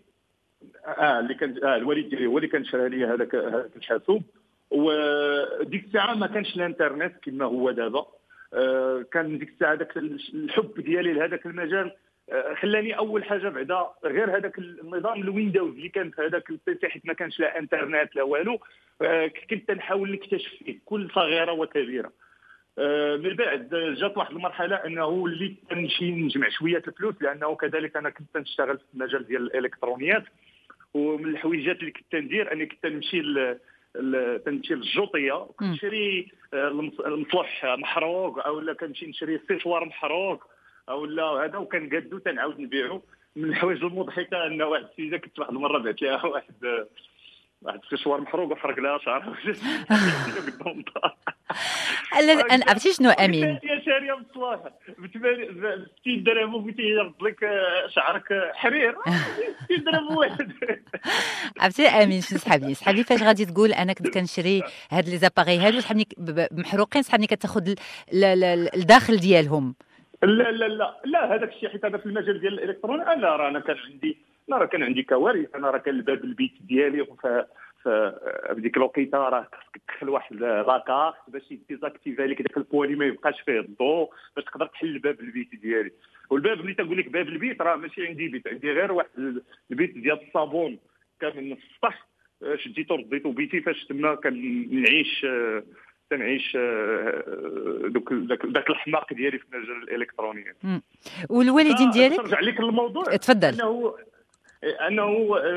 آه 0.87 1.21
اللي 1.21 1.35
كان 1.35 1.64
آه 1.64 1.76
الوالد 1.76 2.09
ديالي 2.09 2.26
هو 2.26 2.38
اللي 2.38 2.49
كان 2.49 2.64
شرى 2.64 2.88
لي 2.88 3.04
هذاك 3.07 3.35
هذاك 3.35 3.76
الحاسوب. 3.76 4.23
وديك 4.71 5.85
الساعة 5.85 6.14
ما 6.14 6.26
كانش 6.26 6.57
الإنترنت 6.57 7.14
كما 7.23 7.45
هو 7.45 7.71
دابا. 7.71 8.07
آه 8.54 9.04
كان 9.12 9.38
ديك 9.38 9.49
الساعة 9.49 9.75
ذاك 9.75 9.97
الحب 9.97 10.75
ديالي 10.80 11.12
لهذاك 11.12 11.47
المجال 11.47 11.92
آه 12.30 12.54
خلاني 12.54 12.99
أول 12.99 13.25
حاجة 13.25 13.49
بعدا 13.49 13.87
غير 14.04 14.37
هذاك 14.37 14.59
النظام 14.59 15.21
ال 15.21 15.27
Windows 15.27 15.75
اللي 15.75 15.88
كان 15.88 16.11
في 16.11 16.23
هذاك 16.23 16.50
ال 16.50 16.63
PC 16.63 16.88
حيت 16.88 17.07
ما 17.07 17.12
كانش 17.12 17.40
لا 17.40 17.59
إنترنت 17.59 18.16
لا 18.16 18.23
والو. 18.23 18.61
آه 19.02 19.30
كنت 19.50 19.71
نحاول 19.71 20.12
نكتشف 20.12 20.54
فيه 20.64 20.78
كل 20.85 21.11
صغيرة 21.14 21.52
وكبيرة. 21.52 22.12
من 23.17 23.37
بعد 23.37 23.69
جات 24.01 24.17
واحد 24.17 24.31
المرحلة 24.33 24.77
أنه 24.77 25.07
وليت 25.07 25.57
نمشي 25.73 26.11
نجمع 26.11 26.49
شوية 26.49 26.83
الفلوس 26.89 27.15
لأنه 27.21 27.55
كذلك 27.55 27.97
أنا 27.97 28.11
كنت 28.11 28.37
نشتغل 28.37 28.79
في 28.79 28.85
المجال 28.95 29.27
ديال 29.27 29.43
الإلكترونيات 29.43 30.25
ومن 30.95 31.27
الحويجات 31.27 31.81
اللي 31.81 31.91
كنت 31.91 32.15
ندير 32.15 32.53
أني 32.53 32.67
كنت 32.67 32.87
نمشي 32.87 33.23
تنمشي 34.45 34.75
للجوطية 34.75 35.47
كنشري 35.57 36.33
آه، 36.55 36.69
المصلح 37.07 37.65
محروق 37.65 38.47
أو 38.47 38.61
لا 38.61 38.73
كنمشي 38.73 39.07
نشري 39.07 39.35
السيشوار 39.35 39.85
محروق 39.85 40.45
أو 40.89 41.07
لا 41.07 41.25
هذا 41.25 41.57
وكنقادو 41.57 42.19
تنعاود 42.19 42.61
نبيعو. 42.61 43.03
من 43.37 43.45
الحوايج 43.45 43.85
المضحكة 43.85 44.47
أن 44.47 44.63
واحد 44.63 44.85
السيدة 44.85 45.19
كنت 45.19 45.39
واحد 45.39 45.51
المرة 45.51 45.79
بعت 45.79 46.03
لها 46.03 46.27
واحد 46.27 46.55
واحد 47.62 47.81
السيشوار 47.85 48.21
محروق 48.21 48.52
وحرق 48.52 48.79
لها 48.79 48.99
شعرها 49.05 49.35
قدام 50.45 50.85
أنا 52.50 52.64
عرفتي 52.69 52.93
شنو 52.93 53.11
أمين؟ 53.11 53.45
يا 53.45 53.81
شارية 53.87 54.12
بصلاح 54.12 54.61
ب 54.99 55.07
60 56.00 56.23
درهم 56.23 56.55
وبغيتي 56.55 56.83
يرد 56.83 57.14
لك 57.23 57.45
آه، 57.45 57.87
شعرك 57.88 58.25
حرير. 58.55 58.95
60 59.64 59.85
درهم 59.85 60.17
واحد. 60.17 60.52
عرفتي 61.61 61.87
أمين 61.88 62.21
شنو 62.21 62.38
سحابني 62.38 62.75
سحابني 62.75 63.05
فاش 63.05 63.23
غادي 63.23 63.45
تقول 63.45 63.73
أنا 63.73 63.93
كنت 63.93 64.14
كنشري 64.14 64.62
هاد 64.90 65.09
لي 65.09 65.17
زاباغي 65.17 65.59
هادو 65.59 65.81
سحابني 65.81 66.07
محروقين 66.52 67.02
سحابني 67.02 67.26
كتاخذ 67.26 67.75
الداخل 68.75 69.17
ديالهم. 69.17 69.75
لا 70.23 70.50
لا 70.50 70.67
لا 70.69 71.00
لا 71.05 71.35
هذاك 71.35 71.49
الشيء 71.52 71.69
حيت 71.69 71.85
هذا 71.85 71.99
في 71.99 72.07
المجال 72.07 72.40
ديال 72.40 72.52
الالكترون 72.62 73.00
أنا 73.00 73.37
راه 73.37 73.49
أنا 73.49 73.61
كان 73.61 73.76
عندي 73.93 74.19
أنا 74.50 74.59
راه 74.59 74.66
كان 74.66 74.83
عندي 74.83 75.02
كوارث 75.02 75.54
أنا 75.54 75.71
راه 75.71 75.78
كان 75.78 75.95
الباب 75.95 76.25
البيت 76.25 76.52
ديالي 76.61 77.07
فبديك 77.85 78.76
الوقيته 78.76 79.19
راه 79.19 79.49
خصك 79.52 79.83
تدخل 79.88 80.09
واحد 80.09 80.37
la 80.37 80.59
carte 80.59 81.14
باش 81.28 81.42
désactiver 81.69 82.26
لك 82.26 82.42
داك 82.42 82.57
البولة 82.57 82.95
ما 82.95 83.04
يبقاش 83.04 83.40
فيه 83.40 83.61
الضوء 83.61 84.11
باش 84.37 84.45
تقدر 84.45 84.66
تحل 84.66 84.99
باب 84.99 85.21
البيت 85.21 85.54
ديالي. 85.54 85.90
والباب 86.30 86.61
اللي 86.61 86.75
تنقول 86.75 86.99
لك 86.99 87.09
باب 87.09 87.28
البيت 87.28 87.62
راه 87.62 87.76
ماشي 87.76 88.07
عندي 88.07 88.28
بيت 88.28 88.49
عندي 88.49 88.73
غير 88.73 88.92
واحد 88.92 89.42
البيت 89.71 89.99
ديال 89.99 90.28
الصابون. 90.28 90.78
كان 91.21 91.45
من 91.45 91.52
السطح 91.52 92.09
شديتو 92.57 92.95
رديتو 92.95 93.30
بيتي 93.30 93.61
فاش 93.61 93.85
تما 93.85 94.14
كنعيش 94.14 95.26
تنعيش 96.11 96.57
دوك 97.85 98.12
ذاك 98.12 98.71
الحماق 98.71 99.12
ديالي 99.12 99.38
في 99.38 99.45
المجال 99.52 99.83
الإلكتروني. 99.83 100.45
والوالدين 101.30 101.90
ديالك؟ 101.90 102.19
نرجع 102.19 102.40
لك 102.40 102.61
للموضوع. 102.61 103.04
تفضل. 103.04 103.92
أنه 104.64 105.09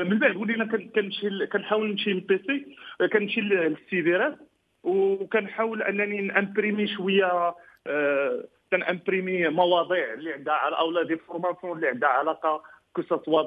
من 0.04 0.18
بعد 0.18 0.36
ولينا 0.36 0.64
كنمشي 0.66 1.46
كنحاول 1.46 1.90
نمشي 1.90 2.12
لل 2.12 2.44
PC 2.44 2.76
كنمشي 3.12 3.40
لل 3.40 3.64
cyberات 3.64 4.38
وكنحاول 4.82 5.82
أنني 5.82 6.20
ن 6.20 6.27
imprimer 6.27 6.86
شوية 6.86 7.54
آه، 7.86 8.44
تن 8.70 8.86
imprimer 8.86 9.48
مواضيع 9.48 10.12
اللي 10.12 10.32
عندها 10.32 10.54
أو 10.54 10.90
لا 10.90 11.02
des 11.02 11.16
informations 11.16 11.76
اللي 11.76 11.88
عندها 11.88 12.08
علاقة 12.08 12.62
كو 12.92 13.02
سوا 13.02 13.42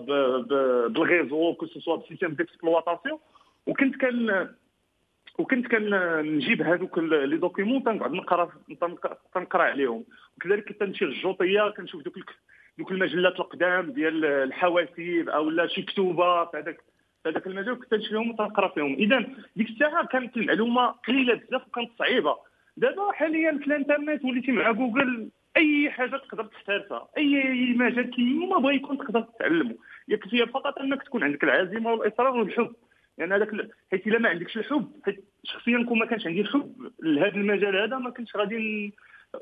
بالغيزو 0.88 1.54
كو 1.54 1.66
سوا 1.66 1.96
بسيستيم 1.96 2.34
ديكسبلواتاسيون 2.34 3.20
وكنت 3.68 3.96
كان 3.96 4.48
وكنت 5.40 5.68
كنجيب 5.68 6.62
هذوك 6.62 6.98
les 6.98 7.38
documents 7.38 7.84
تنقعد 7.84 8.12
نقرأ 8.12 8.50
تنقرا 9.34 9.64
عليهم. 9.64 10.06
وكذلك 10.38 10.68
كنت 10.70 10.84
نمشي 10.84 11.06
للجوطية 11.06 11.70
كنشوف 11.70 12.02
دوك 12.04 12.18
دوك 12.78 12.92
المجلات 12.92 13.40
القدام 13.40 13.92
ديال 13.92 14.26
الحواسيب 14.26 15.30
أو 15.30 15.50
لا 15.50 15.68
شي 15.68 15.82
كتوبه 15.82 16.46
في 16.46 16.58
هذاك 16.58 16.82
في 17.24 17.30
هذاك 17.30 17.48
المجال 17.48 17.80
كنت 17.80 17.94
نشريهم 17.94 18.30
وتنقرا 18.32 18.68
فيهم. 18.68 18.94
اذا 18.94 19.26
ديك 19.56 19.70
الساعة 19.70 20.08
كانت 20.08 20.38
المعلومة 20.38 20.88
قليلة 20.88 21.34
بزاف 21.34 21.68
وكانت 21.68 21.92
صعيبة. 22.00 22.38
دابا 22.78 23.12
حاليا 23.12 23.58
في 23.58 23.68
الإنترنت 23.68 24.26
وليتي 24.26 24.52
مع 24.52 24.72
جوجل 24.72 25.30
أي 25.58 25.90
حاجة 25.92 26.18
تقدر 26.18 26.44
تحترفها 26.44 27.08
أي 27.18 27.74
مجال 27.78 28.10
كيما 28.10 28.58
بغا 28.58 28.72
يكون 28.72 28.98
تقدر 28.98 29.22
تتعلمه 29.22 29.76
يكفي 30.08 30.46
فقط 30.46 30.80
أنك 30.80 31.04
تكون 31.04 31.24
عندك 31.24 31.44
العزيمه 31.44 31.94
والإصرار 31.94 32.38
والحب. 32.38 32.76
يعني 33.18 33.36
هذاك 33.36 33.50
حيت 33.92 34.08
إلا 34.08 34.20
ما 34.20 34.30
عندكش 34.30 34.58
الحب 34.58 34.92
حيت 35.06 35.26
شخصيا 35.44 35.84
كون 35.84 36.00
ما 36.00 36.06
كانش 36.06 36.28
عندي 36.28 36.42
الحب 36.42 36.92
لهذا 37.04 37.36
المجال 37.36 37.76
هذا 37.76 37.98
ما 37.98 38.10
كنتش 38.10 38.36
غادي 38.36 38.94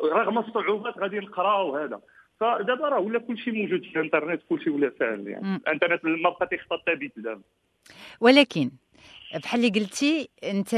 رغم 0.03 0.37
الصعوبات 0.37 0.97
غادي 0.97 1.19
نقرا 1.19 1.61
وهذا 1.61 2.01
فدابا 2.39 2.89
راه 2.89 2.99
ولا 2.99 3.19
كل 3.19 3.37
شيء 3.37 3.53
موجود 3.53 3.83
في 3.83 3.99
الانترنت 3.99 4.41
كل 4.49 4.63
شيء 4.63 4.73
ولا 4.73 4.91
سهل 4.99 5.27
يعني. 5.27 5.55
الانترنت 5.55 6.05
ما 6.05 6.29
بقى 6.29 6.47
تيخطى 6.47 6.75
الثابت 6.75 7.11
دابا. 7.17 7.41
ولكن 8.19 8.71
بحال 9.43 9.65
اللي 9.65 9.79
قلتي 9.79 10.29
انت 10.43 10.73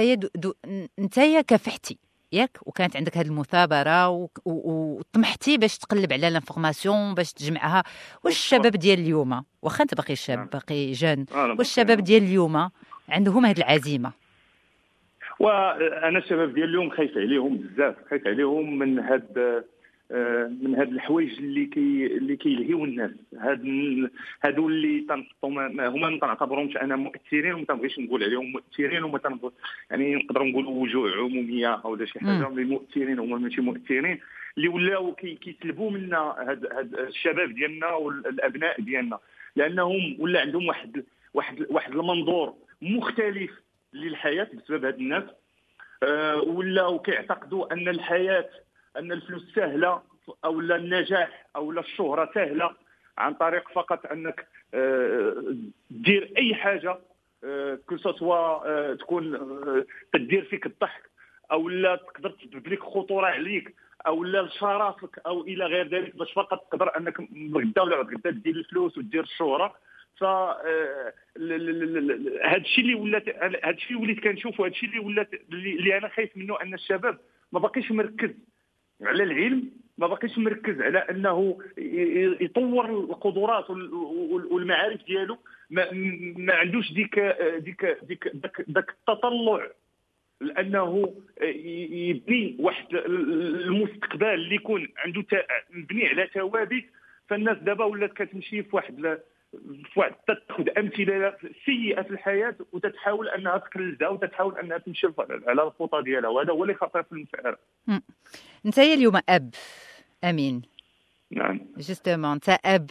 انت 1.00 1.20
كافحتي 1.48 1.98
ياك؟ 2.32 2.58
وكانت 2.66 2.98
عندك 2.98 3.18
هذه 3.18 3.28
المثابرة 3.28 4.30
وطمحتي 4.46 5.58
باش 5.58 5.78
تقلب 5.78 6.14
على 6.14 6.30
l'information 6.30 7.14
باش 7.14 7.34
تجمعها. 7.34 7.84
واش 8.24 8.34
الشباب 8.34 8.72
ديال 8.72 9.00
اليوم؟ 9.00 9.44
واخا 9.62 9.84
انت 9.84 9.96
باقي 9.96 10.16
شاب 10.16 10.38
نعم. 10.38 10.48
باقي 10.48 10.92
jeune. 10.92 11.26
واش 11.34 11.68
الشباب 11.68 12.00
ديال 12.02 12.24
اليوم 12.24 12.70
عندهم 13.10 13.46
هذه 13.46 13.58
العزيمة؟ 13.58 14.12
وأنا 15.40 16.20
الشباب 16.20 16.54
ديال 16.54 16.70
اليوم 16.70 16.90
خايف 16.90 17.18
عليهم 17.18 17.58
بزاف 17.58 17.96
خايف 18.10 18.28
عليهم 18.28 18.80
من 18.80 19.00
هاد 19.00 19.64
من 20.62 20.76
هاد 20.78 20.92
الحوايج 20.92 21.38
اللي 21.38 21.66
كي 21.66 22.06
اللي 22.06 22.36
كيلهيو 22.36 22.86
الناس. 22.86 23.12
هاد 23.38 23.62
هادو 24.44 24.68
اللي 24.68 25.02
تنحطهم 25.02 25.60
هما 25.80 26.10
ما 26.10 26.20
تنعتبرهمش 26.20 26.78
أنا 26.78 26.96
مؤثرين 26.96 27.54
وما 27.54 27.66
تنبغيش 27.66 28.00
نقول 28.00 28.24
عليهم 28.24 28.52
مؤثرين 28.52 29.04
وما 29.04 29.20
يعني 29.92 30.16
نقدر 30.16 30.44
نقولوا 30.44 30.72
وجوه 30.72 31.12
عمومية 31.12 31.74
أو 31.86 32.06
شي 32.06 32.20
حاجة 32.20 32.48
اللي 32.48 32.64
مؤثرين 32.64 33.20
هما 33.20 33.38
ماشي 33.38 33.62
مؤثرين 33.62 34.20
اللي 34.58 34.68
ولاو 34.68 35.14
كيسلبوا 35.16 35.92
منا 35.92 36.18
هاد 36.18 36.66
هاد 36.66 36.96
الشباب 36.96 37.56
ديالنا 37.56 37.92
والأبناء 37.92 38.82
ديالنا. 38.82 39.20
لأنهم 39.56 40.16
ولا 40.20 40.42
عندهم 40.42 40.68
واحد 40.68 41.04
واحد 41.34 41.66
واحد 41.70 41.92
المنظور 41.92 42.54
مختلف 42.82 43.52
للحياة 43.94 44.48
بسبب 44.54 44.86
هاد 44.86 44.98
الناس. 45.00 45.24
أه 46.04 46.42
ولاو 46.42 47.00
كيعتقدوا 47.00 47.74
أن 47.74 47.88
الحياة 47.88 48.50
أن 48.98 49.12
الفلوس 49.12 49.56
سهلة 49.56 50.02
أو 50.46 50.62
لا 50.62 50.76
النجاح 50.76 51.46
أو 51.56 51.72
لا 51.72 51.82
الشهرة 51.82 52.32
سهلة 52.34 52.76
عن 53.18 53.34
طريق 53.34 53.70
فقط 53.70 54.06
أنك 54.06 54.48
آه، 54.74 55.56
دير 55.92 56.34
أي 56.38 56.56
حاجة 56.56 56.98
كو 57.88 57.98
سوا 57.98 58.68
آه، 58.68 58.94
تكون 58.94 59.36
آه، 59.36 59.86
تدير 60.14 60.44
فيك 60.46 60.66
الضحك 60.66 61.10
أو 61.52 61.70
لا 61.70 61.96
تقدر 61.96 62.30
تسبب 62.30 62.68
لك 62.68 62.84
خطورة 62.84 63.28
عليك 63.28 63.76
أو 64.08 64.24
لا 64.24 64.42
لشرفك 64.42 65.20
أو 65.26 65.42
إلى 65.42 65.66
غير 65.66 65.88
ذلك 65.88 66.16
باش 66.16 66.34
فقط 66.34 66.68
تقدر 66.72 66.98
أنك 66.98 67.20
غدا 67.56 67.82
ولا 67.82 67.98
غدا 67.98 68.30
دير 68.30 68.56
الفلوس 68.56 68.98
ودير 68.98 69.24
الشهرة. 69.24 69.76
ف 70.18 70.24
هذا 70.24 71.14
الشيء 72.58 72.84
اللي 72.84 72.96
ولات 72.96 73.30
هذا 73.30 73.70
الشيء 73.70 73.98
اللي 73.98 74.02
وليت 74.02 74.20
كنشوف 74.24 74.60
وهذا 74.60 74.74
الشيء 74.74 74.90
اللي 74.90 75.00
ولات 75.00 75.30
اللي 75.54 75.98
أنا 75.98 76.08
خايف 76.08 76.38
منه 76.38 76.62
أن 76.62 76.74
الشباب 76.74 77.18
ما 77.52 77.60
باقيش 77.60 77.92
مركز. 77.92 78.32
على 79.02 79.24
العلم 79.24 79.72
ما 79.98 80.08
باقيش 80.08 80.38
مركز 80.38 80.82
على 80.82 80.98
أنه 80.98 81.58
يطور 82.42 82.86
القدرات 82.90 83.70
والمعارف 83.70 85.06
ديالو. 85.06 85.38
ما, 85.70 85.92
ما 86.38 86.54
عندوش 86.54 86.94
ديك 86.94 87.20
ديك 87.58 87.98
ديك 88.04 88.28
داك 88.68 88.90
التطلع 88.90 89.68
لأنه 90.42 91.14
يبني 91.42 92.56
واحد 92.60 92.86
المستقبل 92.96 94.26
اللي 94.28 94.56
يكون 94.56 94.88
عنده 94.98 95.26
مبني 95.70 96.08
على 96.08 96.30
ثوابت. 96.34 96.86
فالناس 97.30 97.58
دابا 97.58 97.86
ولات 97.86 98.14
كتمشي 98.14 98.64
في 98.64 98.76
واحد 98.76 99.20
تاخذ 100.28 100.70
أمثلة 100.78 101.34
سيئة 101.66 102.02
في 102.02 102.12
الحياة 102.12 102.56
وتتحاول 102.72 103.30
أنها 103.30 103.58
تقلدها 103.58 104.08
وتتحاول 104.10 104.58
أنها 104.58 104.78
تمشي 104.78 105.08
على 105.48 105.64
الخطى 105.64 106.02
ديالها 106.02 106.30
وهذا 106.30 106.52
هو 106.52 106.64
اللي 106.64 106.74
خطير 106.74 107.04
في 107.04 107.12
المسألة. 107.12 107.58
انت 108.66 108.80
اليوم 108.80 109.20
أب 109.30 109.50
أمين. 110.24 110.62
نعم. 111.32 111.60
justement 111.78 112.32
انت 112.32 112.50
أب. 112.66 112.90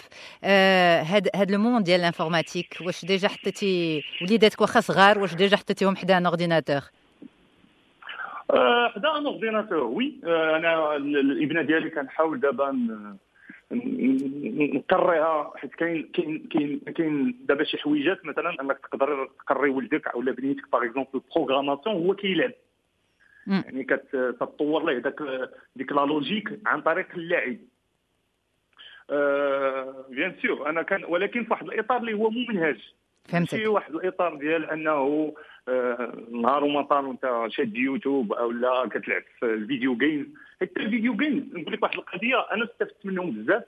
هاد 1.02 1.28
هاد 1.34 1.50
le 1.50 1.58
monde 1.58 1.84
ديال 1.84 2.00
ال 2.00 2.06
informatique 2.06 2.78
واش 2.80 3.04
déjà 3.04 3.28
حطيتي 3.28 4.02
وليداتك 4.22 4.60
واخا 4.60 4.80
صغار 4.80 5.18
واش 5.18 5.34
déjà 5.34 5.56
حطيتيهم 5.56 5.96
حدا 5.96 6.16
un 6.16 6.26
ordinateur؟ 6.26 6.80
حدا 8.94 9.18
un 9.18 9.26
ordinateur 9.26 9.78
oui 9.78 10.20
أنا 10.24 10.96
الابنة 10.96 11.62
ديالي 11.62 11.90
كنحاول 11.90 12.40
دابا 12.40 12.70
نقريها 13.72 15.52
حيت 15.56 15.74
كاين 15.74 16.08
كاين 16.14 16.48
كاين 16.50 16.78
كاين 16.78 17.36
دابا 17.48 17.64
شي 17.64 17.78
حويجات 17.78 18.26
مثلا 18.26 18.60
أنك 18.60 18.78
تقدر 18.78 19.30
تقري 19.46 19.70
ولدك 19.70 20.08
أو 20.08 20.20
بنيتك 20.20 20.70
par 20.72 20.84
exemple 20.84 21.20
programmation 21.34 21.94
هو 21.96 22.14
كيلعب. 22.14 22.52
يعني 23.46 23.84
كتطور 23.84 24.84
له 24.84 24.98
داك 24.98 25.22
ديك 25.76 25.92
la 25.92 26.00
logique 26.00 26.60
عن 26.66 26.82
طريق 26.82 27.06
اللعب. 27.14 27.56
bien 30.10 30.30
أه 30.30 30.34
sûr 30.42 30.68
أنا 30.68 30.82
كان 30.82 31.04
ولكن 31.04 31.44
في 31.44 31.50
واحد 31.50 31.66
الإطار 31.66 31.96
اللي 31.96 32.14
هو 32.14 32.30
مو 32.30 32.40
منهج 32.48 32.92
فهمتك. 33.24 33.56
في 33.56 33.66
واحد 33.66 33.94
الإطار 33.94 34.34
ديال 34.34 34.70
أنه 34.70 35.34
نهار 36.30 36.64
وما 36.64 36.82
طال 36.82 37.04
وانت 37.04 37.44
شاد 37.48 37.76
يوتيوب 37.76 38.32
أو 38.32 38.50
لا 38.50 38.88
كتلعب 38.90 39.22
في 39.40 39.46
ال 39.46 39.54
video 39.54 39.96
games 39.96 40.26
حتى 40.60 40.80
ال 40.80 40.86
video 40.86 41.16
games 41.16 41.42
نقول 41.56 41.72
لك 41.72 41.82
واحد 41.82 41.94
القضية 41.98 42.46
أنا 42.52 42.64
استفدت 42.64 43.06
منهم 43.06 43.30
بزاف 43.30 43.62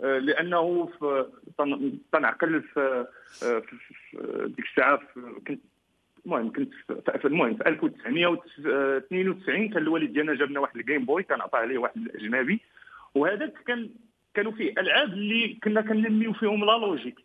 آه، 0.00 0.18
لأنه 0.18 0.86
في 0.98 1.26
تن- 1.58 1.98
تنعقل 2.12 2.62
في 2.62 3.06
آه، 3.42 3.58
في- 3.60 4.46
ديك 4.56 4.66
الساعة 4.66 5.00
كنت 5.46 5.60
المهم 6.26 6.52
كنت 6.52 6.72
في- 7.18 7.24
المهم 7.24 7.56
في 7.56 7.68
1992 7.68 9.68
كان 9.68 9.82
الوالد 9.82 10.12
ديالنا 10.12 10.34
جاب 10.34 10.50
لنا 10.50 10.60
واحد 10.60 10.76
ال 10.76 10.82
Game 10.82 11.04
Boy 11.04 11.22
كان 11.22 11.40
عطاه 11.40 11.58
عليه 11.58 11.78
واحد 11.78 11.96
الأجنبي. 11.96 12.60
وهذاك 13.14 13.52
كان 13.66 13.90
كانوا 14.34 14.52
فيه 14.52 14.72
ألعاب 14.78 15.12
اللي 15.12 15.58
كنا 15.64 15.80
كننميو 15.80 16.32
فيهم 16.32 16.64
la 16.64 16.72
logique 16.78 17.18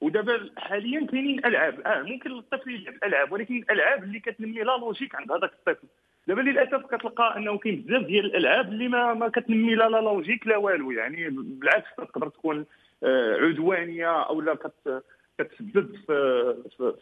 ودابا 0.00 0.50
حاليا 0.56 1.06
كاينين 1.06 1.46
العاب 1.46 1.80
آه 1.80 2.02
ممكن 2.02 2.32
الطفل 2.38 2.70
يلعب 2.70 2.94
ألعاب 3.04 3.32
ولكن 3.32 3.54
الألعاب 3.56 4.04
اللي 4.04 4.20
كتنمي 4.20 4.62
la 4.62 4.76
logique 4.76 5.14
عند 5.14 5.32
هذاك 5.32 5.52
الطفل. 5.52 5.86
دابا 6.26 6.40
للأسف 6.40 6.86
كتلقى 6.86 7.36
أنه 7.36 7.58
كاين 7.58 7.82
بزاف 7.82 8.02
ديال 8.02 8.24
الألعاب 8.24 8.68
اللي 8.72 8.88
ما 8.88 9.14
ما 9.14 9.28
كتنمي 9.28 9.74
لا 9.74 9.88
la 9.88 10.00
logique 10.00 10.46
لا 10.46 10.56
والو. 10.56 10.90
يعني 10.90 11.28
بالعكس 11.30 11.88
تقدر 11.96 12.28
تكون 12.28 12.66
آه، 13.04 13.34
عدوانية 13.34 14.22
أو 14.22 14.40
لا 14.40 14.54
كت 14.54 15.02
كتسبب 15.38 15.96
في 16.06 16.54
في 16.76 16.92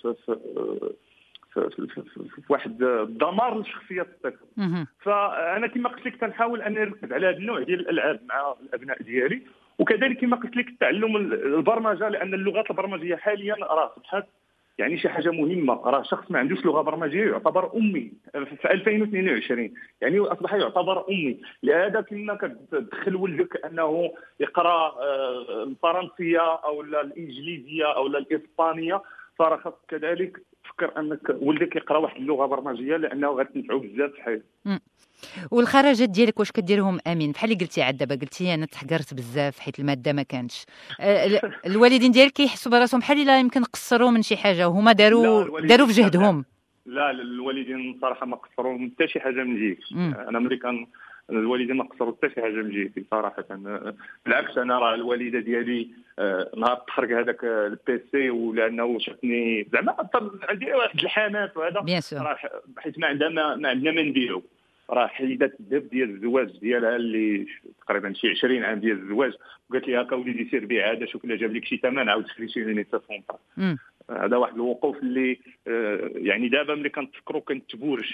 في 2.17 2.43
واحد 2.49 2.83
الدمار 2.83 3.61
لشخصية 3.61 4.03
الطفل. 4.03 4.47
فأنا 4.99 5.67
كما 5.67 5.89
قلت 5.89 6.07
لك 6.07 6.17
تنحاول 6.17 6.63
اني 6.63 6.81
نركز 6.81 7.13
على 7.13 7.27
هذا 7.27 7.37
النوع 7.37 7.63
ديال 7.63 7.81
الألعاب 7.81 8.21
مع 8.29 8.55
الأبناء 8.63 9.03
ديالي. 9.03 9.43
وكذلك 9.79 10.21
كما 10.21 10.37
قلت 10.37 10.57
لك 10.57 10.67
تعلم 10.81 11.17
البرمجة 11.17 12.09
لأن 12.09 12.35
اللغات 12.35 12.71
البرمجية 12.71 13.17
حاليا 13.17 13.55
راه 13.55 13.93
اصبحت 13.97 14.25
يعني 14.79 14.99
شي 14.99 15.09
حاجة 15.09 15.31
مهمة. 15.31 15.75
راه 15.75 16.03
شخص 16.03 16.31
ما 16.31 16.39
عندوش 16.39 16.65
لغة 16.65 16.81
برمجية 16.83 17.31
يعتبر 17.31 17.77
أمي. 17.77 18.13
في 18.33 18.71
2022 18.71 19.75
يعني 20.01 20.19
أصبح 20.19 20.55
يعتبر 20.55 21.09
أمي. 21.09 21.41
لهذا 21.63 22.01
كما 22.01 22.35
كتدخل 22.35 23.17
ولدك 23.17 23.65
أنه 23.65 24.11
يقرأ 24.41 25.03
آه، 25.03 25.63
الفرنسية 25.63 26.55
أو 26.55 26.83
لا 26.83 27.01
الإنجليزية 27.01 27.97
أو 27.97 28.09
لا 28.09 28.19
الإسبانية. 28.19 29.03
فراه 29.39 29.75
كذلك 29.89 30.43
تفكر 30.79 31.01
أنك 31.01 31.21
ولدك 31.41 31.77
يقرأ 31.77 31.99
واحد 31.99 32.17
اللغة 32.17 32.47
برمجية 32.47 32.97
لأنه 32.97 33.29
غتنفعو 33.29 33.79
بزاف 33.79 34.11
في 34.11 34.23
حياته. 34.23 34.45
والخرجات 35.51 36.09
ديالك 36.09 36.39
واش 36.41 36.53
كديرهم؟ 36.53 36.99
آمين. 37.07 37.33
بحال 37.33 37.53
اللي 37.53 37.65
قلتي 37.65 37.83
عاد 37.83 37.97
دابا 37.97 38.15
قلتي 38.15 38.55
أنا 38.55 38.67
تحقرت 38.67 39.15
بزاف 39.15 39.59
حيت 39.59 39.79
المادة 39.79 40.13
ما 40.13 40.23
كانش 40.23 40.65
آه، 41.01 41.27
ال- 41.27 41.41
الوالدين 41.67 42.11
ديالك 42.11 42.33
كيحسوا 42.33 42.73
براسهم 42.73 43.01
بحال 43.01 43.19
إلا 43.23 43.41
يمكن 43.41 43.65
قصروا 43.65 44.11
من 44.11 44.23
شي 44.23 44.37
حاجة 44.37 44.69
وهما 44.69 44.93
داروا 44.93 45.61
داروا 45.61 45.87
في. 45.87 45.93
جهدهم. 45.93 46.45
لا 46.87 47.11
الوالدين 47.11 47.99
صراحة 48.01 48.27
ما 48.27 48.37
قصروا 48.37 48.79
من 48.79 48.91
حتى 48.91 49.09
شي 49.09 49.21
حاجة 49.21 49.45
من 49.45 49.77
مم. 49.93 50.15
أنا 50.29 50.39
ملي 50.39 50.57
كان 50.57 50.87
الوالدين 51.31 51.77
ما 51.77 51.85
قصروا 51.85 52.15
حتى 52.17 52.35
شي 52.35 52.43
حاجة 52.43 52.53
من 52.53 52.71
جهتي 52.71 53.05
صراحة. 53.11 53.45
بالعكس 54.27 54.59
أنا 54.59 54.79
راه 54.79 54.95
الوالدة 54.95 55.39
ديالي 55.41 55.89
آه، 56.19 56.51
نهار 56.57 56.77
تخرج 56.77 57.13
هذاك 57.13 57.45
البيسي 57.45 58.31
ولأنه 58.31 58.99
شافني 58.99 59.69
زعما 59.73 60.09
عندي 60.43 60.73
واحد 60.73 61.01
الحماس 61.01 61.57
وهذا. 61.57 61.81
راه 62.13 62.39
حيت 62.79 62.99
ما 62.99 63.07
عندها 63.07 63.29
ما, 63.29 63.55
ما 63.55 63.69
عندنا 63.69 63.93
ما 63.93 64.03
نديرو 64.03 64.43
راه 64.91 65.07
حيدات 65.07 65.61
الذهب 65.61 65.89
ديال 65.89 66.11
الزواج 66.11 66.59
ديالها 66.59 66.97
اللي 66.97 67.47
تقريبا 67.87 68.13
شي 68.13 68.29
20 68.31 68.65
عام 68.65 68.81
ديال 68.81 69.03
الزواج. 69.03 69.33
وقالت 69.71 69.89
لي 69.89 70.01
هكا 70.01 70.17
وليدي 70.17 70.49
سير 70.51 70.65
بيع 70.65 70.93
هذا 70.93 71.07
شوف 71.07 71.25
الا 71.25 71.37
جاب 71.37 71.53
لك 71.53 71.65
شي 71.65 71.77
ثمن 71.77 72.09
عاود 72.09 72.27
شري 72.37 72.49
شي. 72.49 72.85
هذا 74.11 74.37
واحد 74.37 74.55
الوقوف 74.55 74.97
اللي 74.97 75.39
آه، 75.69 76.11
يعني 76.15 76.49
دابا 76.49 76.75
ملي 76.75 76.89
كنتفكرو 76.89 77.41
كنتبورج. 77.41 78.13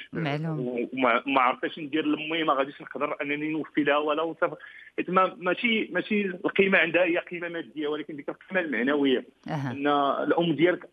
وما 0.92 1.22
ما 1.26 1.40
عرفتش 1.40 1.78
ندير 1.78 2.06
لامي 2.06 2.42
ما 2.42 2.52
غاديش 2.52 2.82
نقدر 2.82 3.16
انني 3.22 3.48
نوفي 3.48 3.84
لها 3.84 3.96
ولا 3.96 4.22
وصف. 4.22 4.50
حيت 4.96 5.10
ما 5.10 5.36
ماشي 5.38 5.88
ماشي 5.92 6.24
القيمة 6.26 6.78
عندها 6.78 7.04
هي 7.04 7.18
قيمة 7.18 7.48
مادية 7.48 7.88
ولكن 7.88 8.16
ديك 8.16 8.28
القيمة 8.28 8.60
المعنوية. 8.60 9.24
أها. 9.48 9.70
إن 9.70 9.86
الأم 10.22 10.52
ديالك 10.52 10.88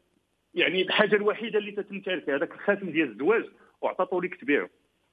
يعني 0.53 0.81
الحاجة 0.81 1.15
الوحيدة 1.15 1.59
اللي 1.59 1.71
تتمتلك 1.71 2.29
هذاك 2.29 2.51
الخاتم 2.51 2.89
ديال 2.89 3.11
الزواج 3.11 3.45
وعطاتو 3.81 4.21
لك 4.21 4.35
تبيعه 4.35 4.69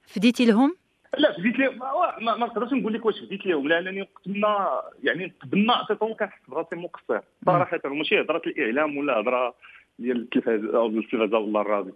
فديتي 0.07 0.45
لهم؟ 0.45 0.75
لا 1.17 1.37
بديت 1.37 1.59
لهم 1.59 1.79
ما, 2.21 2.37
نقدرش 2.37 2.73
نقول 2.73 2.93
لك 2.93 3.05
واش 3.05 3.21
بديت 3.21 3.45
لهم 3.45 3.67
لأنني 3.67 4.01
وقت 4.01 4.27
ما 4.27 4.81
يعني 5.03 5.33
قبل 5.41 5.65
ما 5.65 5.73
عطيتهم 5.73 6.13
كنحس 6.13 6.41
براسي 6.47 6.75
مقصر. 6.75 7.19
صراحة 7.45 7.79
ماشي 7.85 8.21
هضرة 8.21 8.41
الإعلام 8.47 8.97
ولا 8.97 9.19
هضرة 9.19 9.55
ديال 9.99 10.17
التلفاز 10.17 10.63
أو 10.63 10.87
التلفازه 10.87 11.37
ولا 11.37 11.61
الراديو 11.61 11.95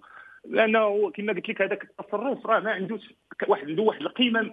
لأنه 0.50 1.12
كما 1.12 1.34
قلت 1.34 1.50
لك 1.50 1.62
هذاك 1.62 1.84
التصرف 1.84 2.46
راه 2.46 2.60
ما 2.60 2.72
عندوش 2.72 3.02
واحد 3.48 3.68
عنده 3.68 3.84
واحد 3.84 4.02
القيمة. 4.02 4.52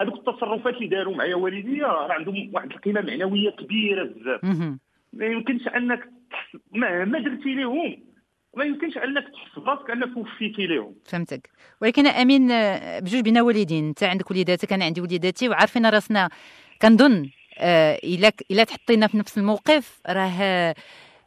هذوك 0.00 0.14
التصرفات 0.14 0.74
اللي 0.74 0.86
داروا 0.86 1.16
معايا 1.16 1.34
والديا 1.34 1.86
راه 1.86 2.12
عندهم 2.12 2.50
واحد 2.54 2.70
القيمة 2.70 3.00
معنوية 3.00 3.50
كبيرة 3.50 4.04
بزاف. 4.04 4.44
ما 5.12 5.26
يمكنش 5.26 5.68
أنك 5.68 6.10
مهما 6.72 7.18
درتي 7.18 7.54
لهم 7.54 7.96
ما 8.56 8.64
يمكنش 8.64 8.98
أنك 8.98 9.24
تحس 9.28 9.58
براسك 9.58 9.90
أنك 9.90 10.16
وفيتي 10.16 10.66
لهم 10.66 10.94
فهمتك. 11.04 11.50
ولكن 11.82 12.06
أمين 12.06 12.48
بجوج 13.00 13.20
بينا 13.20 13.42
والدين. 13.42 13.88
أنت 13.88 14.02
عندك 14.02 14.30
وليداتك 14.30 14.72
أنا 14.72 14.84
عندي 14.84 15.00
وليداتي 15.00 15.48
وعارفين 15.48 15.86
راسنا. 15.86 16.28
كنظن 16.82 17.30
آه، 17.58 17.98
الا 18.04 18.32
إلا 18.50 18.64
تحطينا 18.64 19.06
في 19.06 19.18
نفس 19.18 19.38
الموقف 19.38 20.00
راه 20.08 20.74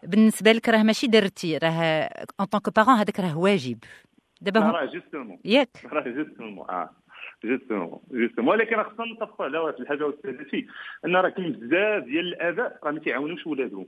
بالنسبة 0.06 0.52
لك 0.52 0.70
راه 0.70 0.84
ماشي 0.84 1.08
درتي 1.08 1.58
راه 1.58 2.10
en 2.40 2.48
tant 2.48 2.64
que 2.64 2.76
parent 2.76 2.94
هذاك 2.94 3.20
راه 3.20 3.38
واجب. 3.38 3.78
دابا 4.42 4.60
هم 4.60 4.72
راه 4.72 4.86
justement 4.86 5.40
ياك. 5.46 5.70
راه 5.86 6.10
justement 6.10 6.70
آه. 6.70 6.90
justement 7.44 8.00
justement 8.12 8.54
ولكن 8.56 8.84
خصنا 8.84 9.14
نتفقوا 9.14 9.46
على 9.46 9.58
واحد 9.58 9.80
الحاجة 9.80 10.10
استاذتي 10.10 10.68
أن 11.06 11.16
راه 11.16 11.30
كاين 11.30 11.52
بزاف 11.52 12.04
ديال 12.04 12.28
الآباء 12.28 12.80
راه 12.84 12.92
ما 12.92 13.00
تيعاونوش 13.00 13.48
ولادهم. 13.48 13.88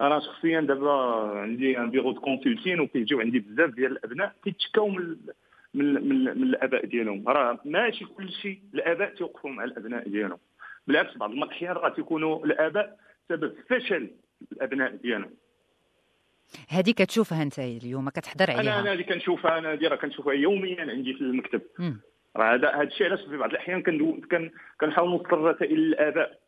أنا 0.00 0.20
شخصيا 0.20 0.60
دابا 0.60 0.92
عندي 1.38 1.78
un 1.78 1.90
bureau 1.90 2.12
de 2.12 2.20
consulting 2.20 2.80
وكيجيو 2.80 3.20
عندي 3.20 3.38
بزاف 3.38 3.70
ديال 3.70 3.92
الأبناء 3.92 4.34
كيتشكاو 4.44 4.88
من 4.88 5.16
من 5.74 5.94
من, 5.94 6.24
من 6.24 6.42
الآباء 6.42 6.86
ديالهم. 6.86 7.28
راه 7.28 7.58
ماشي 7.64 8.04
كل 8.04 8.32
شيء 8.32 8.60
الآباء 8.74 9.14
تيوقفوا 9.14 9.50
مع 9.50 9.64
الأبناء 9.64 10.08
ديالهم. 10.08 10.38
بالعكس 10.86 11.16
بعض 11.16 11.30
الاحيان 11.30 11.72
راه 11.72 11.88
تيكونوا 11.88 12.46
الآباء 12.46 12.98
سبب 13.28 13.54
فشل 13.68 14.10
الأبناء 14.52 14.96
ديالهم. 14.96 15.34
هذه 16.68 16.90
كتشوفها 16.90 17.42
أنت 17.42 17.58
اليوم 17.58 18.08
كتحضر 18.08 18.48
أنا 18.48 18.60
أنا 18.60 18.72
عليها 18.72 18.92
هذه 18.92 19.02
كنشوفها 19.02 19.58
أنا 19.58 19.72
هذه 19.72 19.88
راه 19.88 19.96
كنشوفها 19.96 20.32
يوميا 20.32 20.80
عندي 20.80 21.14
في 21.14 21.20
المكتب. 21.20 21.62
راه 22.36 22.54
هذا 22.54 22.70
هذا 22.74 22.82
الشيء 22.82 23.06
علاش 23.06 23.20
في 23.20 23.36
بعض 23.36 23.50
الأحيان 23.50 23.82
كنحاول 24.80 25.10
نوصل 25.10 25.32
الرسائل 25.32 25.80
للاباء 25.80 26.38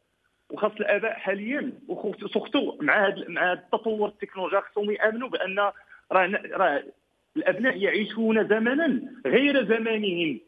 وخاص 0.51 0.73
الآباء 0.73 1.13
حاليا 1.13 1.73
و 1.89 2.00
surtout 2.00 2.77
مع 2.81 3.07
هذا 3.07 3.25
مع 3.29 3.53
هذا 3.53 3.61
التطور 3.61 4.09
التكنولوجي 4.09 4.61
خصهم 4.61 4.91
يآمنوا 4.91 5.29
بأن 5.29 5.59
راه 5.59 5.73
راه 6.53 6.85
الأبناء 7.37 7.77
يعيشون 7.77 8.49
زمنا 8.49 9.03
غير 9.27 9.65
زمانهم. 9.65 10.41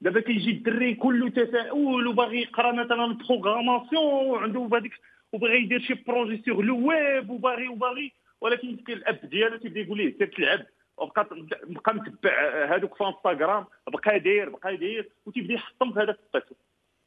دابا 0.00 0.20
كيجي 0.20 0.50
الدري 0.50 0.94
كله 0.94 1.28
تفاؤل 1.28 2.06
وباغي 2.06 2.42
يقرأ 2.42 2.72
مثلا 2.72 3.18
programmation 3.28 4.26
وعنده 4.26 4.70
هذيك 4.72 4.92
وباغي 5.32 5.62
يدير 5.62 5.80
شي 5.80 5.94
projet 5.94 6.42
sur 6.44 6.60
le 6.60 6.88
web 6.88 7.30
وباغي 7.30 7.68
وباغي 7.68 8.12
ولكن 8.40 8.68
يمكن 8.68 8.92
الاب 8.92 9.20
ديالو 9.22 9.56
تيبدا 9.56 9.80
يقول 9.80 9.98
ليه 9.98 10.18
سير 10.18 10.26
تلعب 10.26 10.60
وبقى 10.96 11.28
بقى 11.68 11.94
متبع 11.94 12.64
هذوك 12.76 12.94
في 12.94 13.04
انستغرام 13.04 13.64
بقى 13.88 14.18
داير 14.18 14.48
بقى 14.48 14.76
داير 14.76 15.08
وتيبدا 15.26 15.54
يحطم 15.54 15.92
في 15.92 16.00
هذاك 16.00 16.18
الطفل 16.18 16.54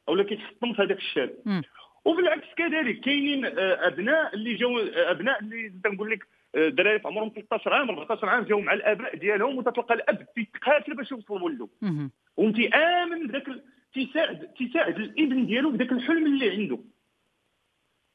اولا 0.08 0.22
كيتحطم 0.22 0.72
في 0.72 0.82
هذاك 0.82 0.98
الشاب 0.98 1.34
مم. 1.44 1.62
وبالعكس 2.04 2.46
كذلك 2.56 3.00
كاينين 3.00 3.44
آه، 3.46 3.86
ابناء 3.86 4.34
اللي 4.34 4.54
جاو 4.54 4.78
آه، 4.78 5.10
ابناء 5.10 5.40
اللي 5.40 5.72
تنقول 5.84 6.10
لك 6.10 6.26
آه، 6.54 6.68
دراري 6.68 6.98
في 6.98 7.08
عمرهم 7.08 7.28
13 7.28 7.74
عام 7.74 7.90
14 7.90 8.28
عام 8.28 8.44
جاو 8.44 8.60
مع 8.60 8.72
الاباء 8.72 9.16
ديالهم 9.16 9.58
وتتلقى 9.58 9.94
الاب 9.94 10.26
تيتقاتل 10.34 10.94
باش 10.94 11.12
يوصل 11.12 11.38
لولده 11.38 11.68
مهم. 11.82 12.10
وانت 12.36 12.58
امن 12.74 13.26
بداك 13.26 13.46
تيساعد 13.94 14.48
تيساعد 14.58 14.96
الابن 14.98 15.46
ديالو 15.46 15.70
بداك 15.70 15.92
الحلم 15.92 16.26
اللي 16.26 16.50
عنده 16.50 16.78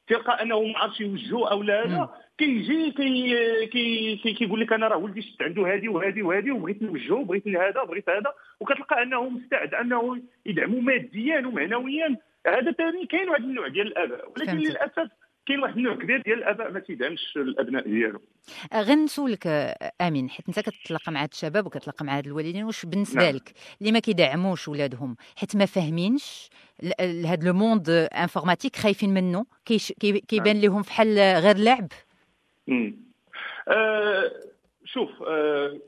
تلقى 0.06 0.42
انه 0.42 0.62
ما 0.62 0.78
عرفش 0.78 1.00
يوجهه 1.00 1.50
أو 1.50 1.62
لا. 1.62 1.84
لا 1.84 2.08
كيجي 2.38 2.90
كي 2.90 3.66
كي 3.66 4.16
كي 4.16 4.32
كيقول 4.32 4.60
لك 4.60 4.72
أنا 4.72 4.88
راه 4.88 4.96
ولدي 4.96 5.22
شفت 5.22 5.42
عنده 5.42 5.74
هذه 5.74 5.88
وهذه 5.88 6.22
وهذه 6.22 6.50
وبغيت 6.50 6.82
نوجهه 6.82 7.24
بغيت 7.24 7.48
هذا 7.48 7.84
بغيت 7.84 8.10
هذا 8.10 8.32
وكتلقى 8.60 9.02
انه 9.02 9.28
مستعد 9.28 9.74
انه 9.74 10.22
يدعمه 10.46 10.80
ماديا 10.80 11.46
ومعنويا 11.46 12.16
هذا 12.46 12.72
ثاني 12.72 13.06
كاين 13.06 13.28
واحد 13.28 13.42
النوع 13.42 13.68
ديال 13.68 13.86
الآباء 13.86 14.32
ولكن. 14.36 14.56
للأسف 14.56 15.08
كاين 15.46 15.60
واحد 15.60 15.76
النوع 15.76 15.94
كبير 15.94 16.22
ديال 16.22 16.38
الآباء 16.38 16.70
ما 16.70 16.80
تيدعمش 16.80 17.36
الأبناء 17.36 17.84
ديالو 17.88 18.20
آه، 18.72 18.82
غير 18.82 18.96
نسولك 18.96 19.46
آه، 19.46 19.92
أمين 20.00 20.30
حيت 20.30 20.48
أنت 20.48 20.60
كتلاقى 20.60 21.12
مع 21.12 21.22
هاد 21.22 21.28
الشباب 21.32 21.66
وكتلاقى 21.66 22.04
مع 22.04 22.18
هاد 22.18 22.26
الوالدين 22.26 22.64
واش 22.64 22.86
بالنسبة 22.86 23.22
نعم. 23.22 23.34
لك 23.34 23.52
اللي 23.80 23.92
ما 23.92 23.98
كيدعموش 23.98 24.68
ولادهم 24.68 25.16
حيت 25.36 25.56
ما 25.56 25.66
فاهمينش 25.66 26.48
ل- 26.82 26.88
ل- 27.22 27.26
هاد 27.26 27.44
le 27.44 27.52
monde 27.52 27.90
informatique 27.90 28.76
خايفين 28.76 29.14
منه 29.14 29.46
كي- 29.64 30.20
كيبان 30.20 30.60
لهم 30.60 30.82
فحال 30.82 31.18
غير 31.18 31.56
لعب. 31.56 31.88
آه 33.68 34.32
شوف 34.84 35.10
آه 35.22 35.78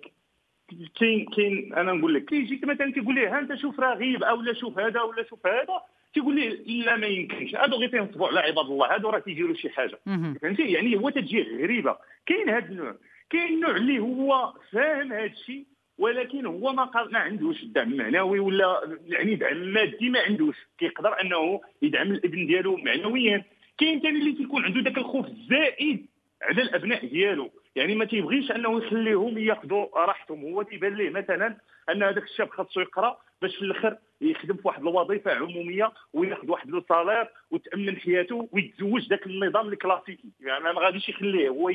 كاين 1.01 1.27
كاين 1.37 1.75
أنا 1.75 1.93
نقول 1.93 2.14
لك 2.14 2.25
كيجيك 2.25 2.64
مثلا 2.64 2.93
تيقول 2.93 3.14
لي 3.14 3.27
ها 3.27 3.38
أنت 3.38 3.55
شوف 3.55 3.81
رغيب 3.81 4.23
أو 4.23 4.40
لا 4.40 4.53
شوف 4.55 4.79
هذا 4.79 5.01
ولا 5.01 5.25
شوف 5.29 5.47
هذا 5.47 5.81
تيقول 6.14 6.35
لي 6.37 6.83
لا 6.83 6.96
ما 6.96 7.07
يمكنش. 7.07 7.55
هادو 7.55 7.77
غير 7.77 7.88
تينصبوا 7.88 8.29
على 8.29 8.40
عباد 8.40 8.66
الله 8.66 8.94
هادو 8.94 9.11
راه 9.11 9.18
تيديروا 9.18 9.55
شي 9.55 9.70
حاجة. 9.70 9.98
فهمتي؟ 10.42 10.62
يعني 10.62 10.96
هو 10.96 11.11
تجي 11.11 11.42
غريبة. 11.62 11.96
كاين 12.27 12.48
هذا 12.48 12.68
النوع 12.68 12.94
كاين 13.31 13.55
النوع 13.55 13.77
اللي 13.77 13.98
هو 13.98 14.53
فاهم 14.72 15.12
هذا 15.12 15.24
الشيء 15.24 15.64
ولكن 15.98 16.46
هو 16.46 16.72
ما 16.72 16.85
قال 16.85 17.12
ما 17.12 17.18
عندوش 17.18 17.62
الدعم 17.62 17.92
المعنوي 17.92 18.38
ولا 18.38 18.98
يعني 19.07 19.35
دعم 19.35 19.57
مادي 19.57 20.11
ما 20.11 20.20
عندوش. 20.20 20.57
كيقدر 20.79 21.20
أنه 21.20 21.61
يدعم 21.83 22.12
الابن 22.12 22.46
ديالو 22.46 22.77
معنويا. 22.77 23.44
كاين 23.79 24.00
ثاني 24.00 24.18
اللي 24.18 24.33
تيكون 24.33 24.64
عنده 24.64 24.81
ذاك 24.81 24.98
الخوف 24.98 25.27
الزائد 25.27 26.07
على 26.42 26.62
الأبناء 26.62 27.07
ديالو. 27.07 27.50
يعني 27.77 27.94
ما 27.94 28.05
تيبغيش 28.05 28.50
أنه 28.50 28.79
يخليهم 28.79 29.38
ياخذوا 29.38 30.05
راحتهم. 30.07 30.42
هو 30.42 30.62
تيبان 30.62 30.94
ليه 30.94 31.11
مثلا 31.11 31.57
أن 31.90 32.03
هذاك 32.03 32.22
الشاب 32.22 32.48
خاصو 32.48 32.81
يقرأ 32.81 33.18
باش 33.45 33.57
في 33.57 33.63
الآخر 33.63 33.99
يخدم 34.21 34.55
في 34.55 34.69
واحد 34.69 34.81
الوظيفة 34.81 35.35
عمومية 35.35 35.93
وياخذ 36.13 36.51
واحد 36.51 36.71
لو 36.71 36.85
سالير 36.89 37.29
وتأمن 37.51 37.97
حياته 37.97 38.49
ويتزوج 38.53 39.09
ذاك 39.11 39.27
النظام 39.27 39.69
الكلاسيكي 39.69 40.29
يعني 40.41 40.65
ما 40.65 40.81
غاديش 40.81 41.09
يخليه 41.09 41.49
هو. 41.49 41.71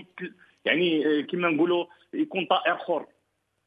يعني 0.65 1.05
آه، 1.05 1.21
كما 1.21 1.49
نقولوا 1.49 1.85
يكون 2.13 2.45
طائر 2.45 2.77
حر 2.77 3.05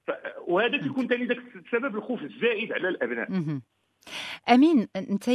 ف... 0.06 0.10
وهذا 0.46 0.78
تيكون 0.78 1.08
ثاني 1.08 1.24
ذاك 1.24 1.38
السبب 1.38 1.96
الخوف 1.96 2.22
الزائد 2.22 2.72
على 2.72 2.88
الأبناء. 2.88 3.60
أمين 4.48 4.88
أنت 4.96 5.28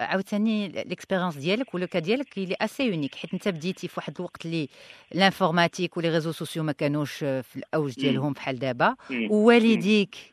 عاوتاني 0.00 0.68
l'expérience 0.68 1.36
ديالك 1.36 1.74
و 1.74 1.78
le 1.78 1.86
cas 1.86 1.98
ديالك 1.98 2.38
اللي 2.38 2.56
assez 2.60 2.86
unique 2.86 3.14
حيت 3.14 3.32
أنت 3.32 3.48
بديتي 3.48 3.88
في 3.88 3.94
واحد 3.96 4.14
الوقت 4.18 4.46
اللي 4.46 4.68
l'informatique 5.14 5.96
و 5.96 5.99
les 5.99 6.08
réseaux 6.08 6.32
sociaux 6.32 6.62
ما 6.62 6.72
كانوش 6.72 7.18
في 7.18 7.56
الأوج 7.56 7.94
ديالهم 7.94 8.32
بحال 8.32 8.58
دابا. 8.58 8.96
ووالديك 9.30 10.29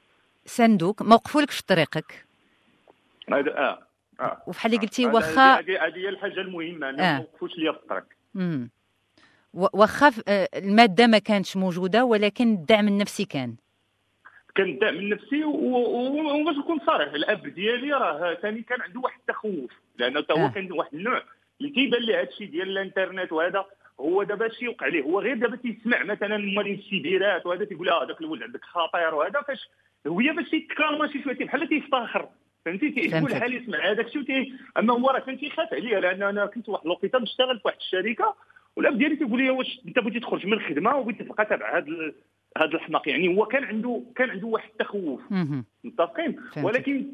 ساندوك 0.47 1.01
ما 1.01 1.15
وقفولكش 1.15 1.55
في 1.57 1.63
طريقك. 1.65 2.25
هذا 3.33 3.57
آه 3.57 3.79
آه. 4.19 4.43
وبحال 4.47 4.73
اللي 4.73 4.86
قلتي 4.86 5.05
هذا- 5.05 5.13
واخا 5.13 5.60
هذه 5.60 5.95
هي 5.95 6.10
الحاجة 6.10 6.41
المهمة 6.41 6.88
آه. 6.88 6.89
أنه 6.89 6.97
ما 7.03 7.19
وقفوش 7.19 7.51
ليا 7.57 7.71
في 7.71 7.77
الطريق 7.77 8.05
واخا 9.53 10.12
آه، 10.27 10.49
المادة 10.55 11.07
ما 11.07 11.17
كانتش 11.17 11.57
موجودة 11.57 12.05
ولكن 12.05 12.53
الدعم 12.53 12.88
النفسي 12.88 13.25
كان. 13.25 13.55
كان 14.55 14.69
الدعم 14.69 14.95
النفسي 14.95 15.43
وباش 15.43 16.55
نكون 16.55 16.79
صريح 16.86 17.13
الأب 17.13 17.47
ديالي 17.47 17.91
راه 17.93 18.33
ثاني 18.41 18.62
كان 18.62 18.81
عنده 18.81 18.99
واحد 18.99 19.19
التخوف 19.19 19.71
لأنه 19.97 20.21
تا 20.21 20.33
آه. 20.33 20.38
هو 20.38 20.51
كان 20.51 20.71
واحد 20.71 20.93
النوع 20.93 21.23
اللي 21.62 21.71
كيبان 21.71 22.01
ليه 22.01 22.21
هذا 22.21 22.29
الشيء 22.29 22.49
ديال 22.51 22.69
الإنترنت 22.69 23.31
وهذا. 23.31 23.65
هو 24.01 24.23
دابا 24.23 24.49
شي 24.49 24.65
يوقع 24.65 24.88
ليه 24.88 25.01
هو 25.01 25.19
غير 25.19 25.38
دابا 25.38 25.55
تيسمع 25.55 26.03
مثلا 26.03 26.38
موالين 26.38 26.79
السيبيرات 26.79 27.45
وهذا 27.45 27.65
تيقول 27.65 27.89
آه 27.89 28.03
هذاك 28.03 28.21
الولد 28.21 28.43
عندك 28.43 28.63
خطير 28.65 29.15
وهذا 29.15 29.41
فاش 29.41 29.69
هي 30.07 30.33
باش 30.33 30.49
تيتكالما 30.49 31.07
شي 31.12 31.23
شوية 31.23 31.36
بحال 31.38 31.67
تيفتخر 31.69 32.29
فهمتي 32.65 32.89
تيقول 32.89 33.12
فهمتك. 33.12 33.33
حال 33.33 33.53
يسمع 33.55 33.91
هذاك 33.91 34.05
الشيء 34.05 34.53
أما 34.77 34.93
هو 34.93 35.10
راه 35.10 35.19
كان 35.19 35.39
تيخاف 35.39 35.73
عليا 35.73 35.99
لأن 35.99 36.23
أنا 36.23 36.45
كنت 36.45 36.69
واحد 36.69 36.86
الوقيتة 36.86 37.19
نشتغل 37.19 37.55
في 37.60 37.62
واحد 37.65 37.77
الشركة 37.77 38.36
والأب 38.75 38.97
ديالي 38.97 39.15
تيقول 39.15 39.41
لي 39.41 39.49
واش 39.49 39.81
أنت 39.88 39.99
بغيتي 39.99 40.19
تخرج 40.19 40.45
من 40.45 40.53
الخدمة 40.53 40.95
وبغيتي 40.95 41.23
تبقى 41.23 41.45
تابع 41.45 41.77
هذا 41.77 41.86
هذا 42.57 42.73
الحماق 42.73 43.10
يعني 43.10 43.38
هو 43.38 43.45
كان 43.45 43.63
عنده 43.63 44.03
كان 44.15 44.29
عنده 44.29 44.47
واحد 44.47 44.69
التخوف. 44.69 45.21
متفقين. 45.83 46.39
ولكن 46.63 47.13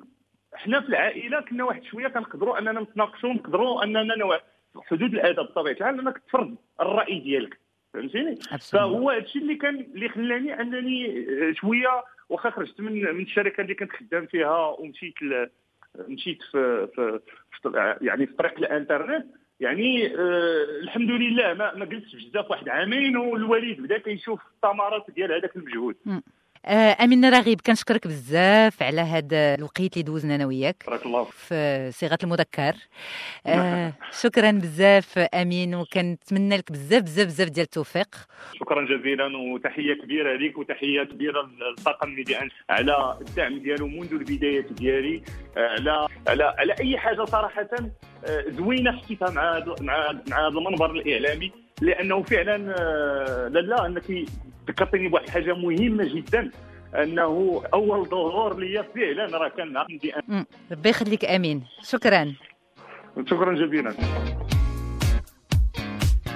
حنا 0.54 0.82
في 0.82 0.89
العائلة 0.89 1.41
كنا 1.41 1.63
واحد 1.63 1.84
شوية 1.84 2.08
كنقدروا 2.08 2.60
أننا 2.60 2.82
نتناقشوا 2.82 3.34
نقدروا 3.34 3.84
أننا 3.84 4.39
حدود 4.82 5.14
الادب 5.14 5.44
بطبيعه 5.44 5.74
الحال 5.74 6.00
انك 6.00 6.18
تفرض 6.28 6.56
الرأي 6.82 7.20
ديالك؟ 7.20 7.60
فهمتيني. 7.94 8.36
فهو 8.72 9.10
هذا 9.10 9.20
الشيء 9.20 9.42
اللي 9.42 9.56
كان 9.56 9.76
اللي 9.96 10.10
خلاني 10.10 10.62
أنني 10.62 11.26
آه، 11.50 11.54
شوية 11.54 12.04
واخا 12.30 12.50
خرجت 12.50 12.82
من 12.82 12.94
من 12.94 13.22
الشركة 13.22 13.62
اللي 13.62 13.76
كنت 13.76 13.92
خدام 13.92 14.26
فيها 14.26 14.68
ومشيت 14.68 15.22
ل... 15.22 15.48
مشيت 16.08 16.38
في, 16.52 16.88
في, 16.96 17.20
في 17.62 17.98
يعني 18.02 18.28
في 18.28 18.34
طريق 18.34 18.58
الانترنت 18.58 19.26
يعني 19.60 20.16
آه 20.16 20.66
الحمد 20.82 21.10
لله 21.12 21.54
ما 21.54 21.76
ما 21.76 21.86
جلستش 21.86 22.26
بزاف 22.26 22.52
واحد 22.52 22.70
عامين 22.70 23.18
والوالد 23.18 23.82
بدا 23.82 23.98
كيشوف 23.98 24.42
الثمرات 24.56 25.06
ديال 25.16 25.32
هذاك 25.32 25.56
المجهود. 25.56 25.96
أمين 26.65 27.26
رغيب 27.26 27.62
كنشكرك 27.62 28.08
بزاف 28.08 28.84
على 28.84 29.02
هذا 29.02 29.56
الوقت 29.56 29.80
اللي 29.80 30.04
دوزنا 30.04 30.36
أنا 30.36 30.45
وياك 30.45 30.84
بارك 30.88 31.06
الله 31.06 31.23
في 31.23 31.89
صيغة 31.93 32.17
المذكر. 32.23 32.73
آه 33.45 33.93
شكرا 34.21 34.52
بزاف 34.52 35.17
أمين 35.17 35.76
وكنتمنى 35.76 36.58
لك 36.58 36.71
بزاف 36.71 37.04
بزاف 37.04 37.28
بزاف 37.28 37.49
ديال 37.49 37.63
التوفيق. 37.63 38.15
شكرا 38.60 38.86
جزيلا 38.86 39.38
وتحية 39.38 39.93
كبيرة 39.93 40.38
لك 40.38 40.58
وتحية 40.58 41.04
كبيرة 41.04 41.49
للطاقم 41.60 42.10
ميديا 42.10 42.49
على 42.69 43.17
الدعم 43.21 43.60
ديالو 43.60 43.88
منذ 43.88 44.13
البدايات 44.13 44.73
ديالي. 44.73 45.23
على 45.58 46.08
على 46.28 46.43
على 46.43 46.76
أي 46.80 46.97
حاجة 46.97 47.26
صراحة 47.26 47.69
آه، 48.26 48.43
زوينة 48.49 48.91
حسيتها 48.91 49.30
مع 49.30 49.63
مع 49.82 50.12
مع 50.30 50.39
هذا 50.39 50.58
المنبر 50.58 50.91
الإعلامي. 50.91 51.62
لانه 51.83 52.23
فعلا 52.23 52.75
آه، 52.81 53.49
لا 53.49 53.61
لا 53.61 53.87
انك 53.87 54.05
ذكرتني 54.68 55.09
بواحد 55.09 55.25
الحاجه 55.25 55.55
مهمه 55.55 56.05
جدا 56.14 56.51
انه 56.94 57.62
اول 57.75 58.07
ظهور 58.07 58.59
ليا 58.59 58.83
فعلا 58.94 59.38
راه 59.38 59.49
كان 59.49 59.73
مع 59.73 59.87
ميديا 59.90 60.23
مم. 60.29 60.47
ربي 60.73 60.88
يخليك 60.88 61.25
امين 61.25 61.62
شكرا 61.90 62.35
شكرا 63.31 63.55
جزيلا 63.55 63.94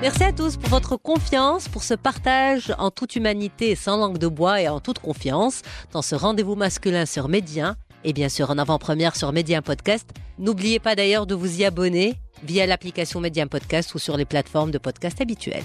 Merci 0.03 0.25
à 0.25 0.33
tous 0.33 0.57
pour 0.57 0.69
votre 0.71 0.97
confiance, 0.97 1.69
pour 1.69 1.85
ce 1.85 1.95
partage 1.95 2.75
en 2.79 2.91
toute 2.91 3.15
humanité, 3.15 3.77
sans 3.77 3.97
langue 3.97 4.19
de 4.19 4.27
bois 4.27 4.61
et 4.61 4.69
en 4.69 4.81
toute 4.81 4.99
confiance 4.99 5.63
dans 5.93 6.03
ce 6.03 6.17
rendez-vous 6.17 6.57
masculin 6.57 7.07
sur 7.07 7.29
Médien 7.29 7.77
et 8.03 8.13
bien 8.13 8.29
sûr 8.29 8.51
en 8.51 8.59
avant-première 8.59 9.15
sur 9.15 9.33
Médien 9.33 9.63
Podcast. 9.63 10.11
N'oubliez 10.41 10.81
pas 10.81 10.97
d'ailleurs 10.97 11.27
de 11.27 11.37
vous 11.37 11.61
y 11.61 11.65
abonner 11.65 12.15
via 12.44 12.66
l'application 12.66 13.20
Médien 13.20 13.48
Podcast 13.48 13.96
ou 13.96 14.00
sur 14.00 14.18
les 14.18 14.26
plateformes 14.26 14.72
de 14.72 14.78
podcast 14.78 15.22
habituelles. 15.22 15.64